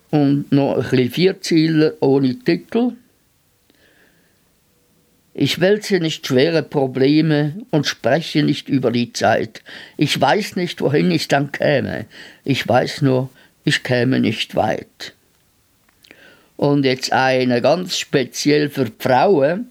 Und 0.09 0.51
noch 0.51 0.75
ein 0.75 0.89
bisschen 0.89 1.11
Vierzieler 1.11 1.93
ohne 1.99 2.37
Titel. 2.39 2.93
Ich 5.39 5.59
wälze 5.59 5.99
nicht 5.99 6.25
schwere 6.25 6.63
Probleme 6.63 7.63
und 7.69 7.85
spreche 7.85 8.41
nicht 8.41 8.69
über 8.69 8.91
die 8.91 9.13
Zeit. 9.13 9.61
Ich 9.95 10.19
weiß 10.19 10.55
nicht, 10.55 10.81
wohin 10.81 11.11
ich 11.11 11.27
dann 11.27 11.51
käme. 11.51 12.05
Ich 12.43 12.67
weiß 12.67 13.03
nur, 13.03 13.29
ich 13.63 13.83
käme 13.83 14.19
nicht 14.19 14.55
weit. 14.55 15.13
Und 16.55 16.85
jetzt 16.85 17.13
eine 17.13 17.61
ganz 17.61 17.97
speziell 17.99 18.69
für 18.69 18.87
Frauen. 18.97 19.67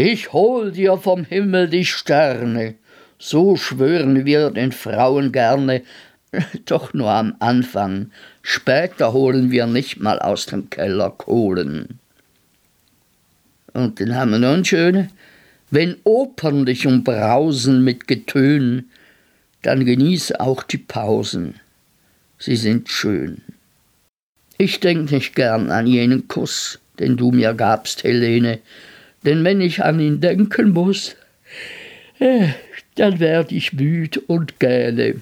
Ich 0.00 0.32
hol 0.32 0.70
dir 0.70 0.96
vom 0.96 1.24
Himmel 1.24 1.68
die 1.68 1.84
Sterne, 1.84 2.76
so 3.18 3.56
schwören 3.56 4.24
wir 4.24 4.50
den 4.50 4.70
Frauen 4.70 5.32
gerne, 5.32 5.82
doch 6.66 6.94
nur 6.94 7.10
am 7.10 7.34
Anfang, 7.40 8.12
später 8.40 9.12
holen 9.12 9.50
wir 9.50 9.66
nicht 9.66 9.98
mal 9.98 10.20
aus 10.20 10.46
dem 10.46 10.70
Keller 10.70 11.10
Kohlen. 11.10 11.98
Und 13.72 13.98
dann 13.98 14.14
haben 14.14 14.30
wir 14.30 14.38
noch 14.38 14.52
einen 14.52 14.64
schönen, 14.64 15.10
wenn 15.72 15.96
Opern 16.04 16.64
dich 16.64 16.86
umbrausen 16.86 17.82
mit 17.82 18.06
Getön, 18.06 18.84
dann 19.62 19.84
genieße 19.84 20.38
auch 20.38 20.62
die 20.62 20.78
Pausen, 20.78 21.58
sie 22.38 22.54
sind 22.54 22.88
schön. 22.88 23.42
Ich 24.58 24.78
denk 24.78 25.10
nicht 25.10 25.34
gern 25.34 25.72
an 25.72 25.88
jenen 25.88 26.28
Kuss, 26.28 26.78
den 27.00 27.16
du 27.16 27.32
mir 27.32 27.52
gabst, 27.52 28.04
Helene, 28.04 28.60
denn 29.24 29.44
wenn 29.44 29.60
ich 29.60 29.84
an 29.84 30.00
ihn 30.00 30.20
denken 30.20 30.70
muss, 30.70 31.16
äh, 32.18 32.48
dann 32.94 33.20
werd 33.20 33.52
ich 33.52 33.72
müd 33.72 34.16
und 34.28 34.58
gähne. 34.60 35.20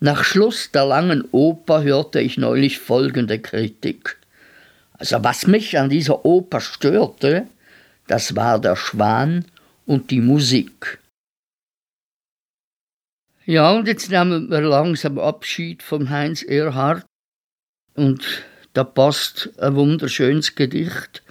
Nach 0.00 0.24
Schluss 0.24 0.70
der 0.72 0.86
langen 0.86 1.28
Oper 1.32 1.82
hörte 1.82 2.20
ich 2.20 2.38
neulich 2.38 2.78
folgende 2.78 3.38
Kritik. 3.38 4.18
Also 4.92 5.22
was 5.22 5.46
mich 5.46 5.78
an 5.78 5.90
dieser 5.90 6.24
Oper 6.24 6.60
störte, 6.60 7.46
Das 8.10 8.34
war 8.34 8.60
der 8.60 8.74
Schwan 8.74 9.44
und 9.86 10.10
die 10.10 10.20
Musik. 10.20 10.98
Ja, 13.46 13.70
und 13.70 13.86
jetzt 13.86 14.10
nehmen 14.10 14.50
wir 14.50 14.62
langsam 14.62 15.16
Abschied 15.20 15.80
von 15.80 16.10
Heinz 16.10 16.42
Erhard. 16.42 17.06
Und 17.94 18.42
da 18.72 18.82
passt 18.82 19.50
ein 19.60 19.76
wunderschönes 19.76 20.56
Gedicht, 20.56 21.22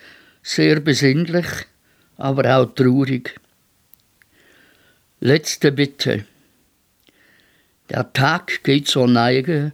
sehr 0.41 0.79
besinnlich, 0.79 1.47
aber 2.17 2.57
auch 2.57 2.73
traurig. 2.73 3.39
Letzte 5.19 5.71
Bitte. 5.71 6.25
Der 7.89 8.13
Tag 8.13 8.63
geht 8.63 8.87
zur 8.87 9.07
Neige 9.07 9.71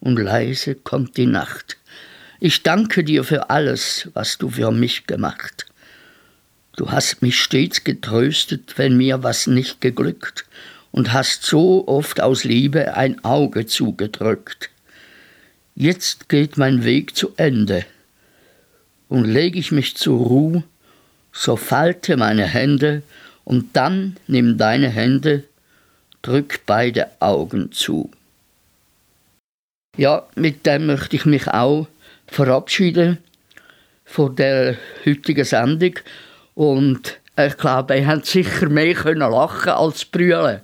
und 0.00 0.16
leise 0.16 0.74
kommt 0.74 1.16
die 1.16 1.26
Nacht. 1.26 1.76
Ich 2.40 2.62
danke 2.62 3.04
dir 3.04 3.22
für 3.24 3.50
alles, 3.50 4.08
was 4.14 4.36
du 4.36 4.50
für 4.50 4.72
mich 4.72 5.06
gemacht. 5.06 5.66
Du 6.76 6.90
hast 6.90 7.22
mich 7.22 7.40
stets 7.40 7.84
getröstet, 7.84 8.78
wenn 8.78 8.96
mir 8.96 9.22
was 9.22 9.46
nicht 9.46 9.80
geglückt, 9.80 10.46
und 10.90 11.12
hast 11.12 11.44
so 11.44 11.86
oft 11.86 12.20
aus 12.20 12.44
Liebe 12.44 12.94
ein 12.94 13.24
Auge 13.24 13.66
zugedrückt. 13.66 14.70
Jetzt 15.74 16.28
geht 16.28 16.58
mein 16.58 16.84
Weg 16.84 17.16
zu 17.16 17.32
Ende, 17.36 17.86
und 19.12 19.26
leg 19.26 19.56
ich 19.56 19.72
mich 19.72 19.94
zur 19.94 20.18
Ruh, 20.26 20.62
so 21.32 21.56
falte 21.56 22.16
meine 22.16 22.46
Hände, 22.46 23.02
und 23.44 23.76
dann 23.76 24.16
nimm 24.26 24.56
deine 24.56 24.88
Hände, 24.88 25.44
drück 26.22 26.60
beide 26.64 27.10
Augen 27.20 27.72
zu. 27.72 28.10
Ja, 29.98 30.26
mit 30.34 30.64
dem 30.64 30.86
möchte 30.86 31.16
ich 31.16 31.26
mich 31.26 31.46
auch 31.46 31.88
verabschieden 32.26 33.18
von 34.06 34.34
der 34.34 34.78
heutigen 35.04 35.44
Sendung 35.44 35.96
und 36.54 37.18
ich 37.36 37.56
glaube, 37.56 37.96
ihr 37.96 38.06
habt 38.06 38.26
sicher 38.26 38.68
mehr 38.68 38.94
lachen 39.14 39.70
als 39.70 40.04
brüllen. 40.04 40.60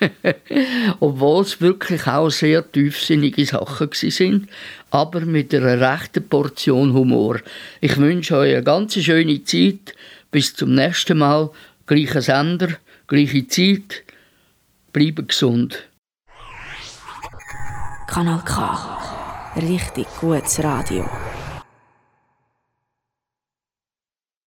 Obwohl 1.00 1.42
es 1.42 1.60
wirklich 1.60 2.06
auch 2.06 2.28
sehr 2.28 2.70
tiefsinnige 2.70 3.46
Sachen 3.46 3.88
sind, 3.92 4.48
aber 4.90 5.20
mit 5.20 5.54
einer 5.54 5.80
rechten 5.80 6.28
Portion 6.28 6.92
Humor. 6.92 7.40
Ich 7.80 7.96
wünsche 7.96 8.36
euch 8.36 8.54
eine 8.54 8.62
ganz 8.62 8.94
schöne 8.94 9.42
Zeit. 9.44 9.94
Bis 10.30 10.54
zum 10.54 10.74
nächsten 10.74 11.18
Mal. 11.18 11.50
Gleicher 11.86 12.22
Sender, 12.22 12.68
gleiche 13.06 13.46
Zeit. 13.48 14.04
Bleibt 14.92 15.28
gesund. 15.28 15.88
Kanal 18.06 18.42
K. 18.44 18.98
Richtig 19.56 20.06
gutes 20.20 20.62
Radio. 20.62 21.08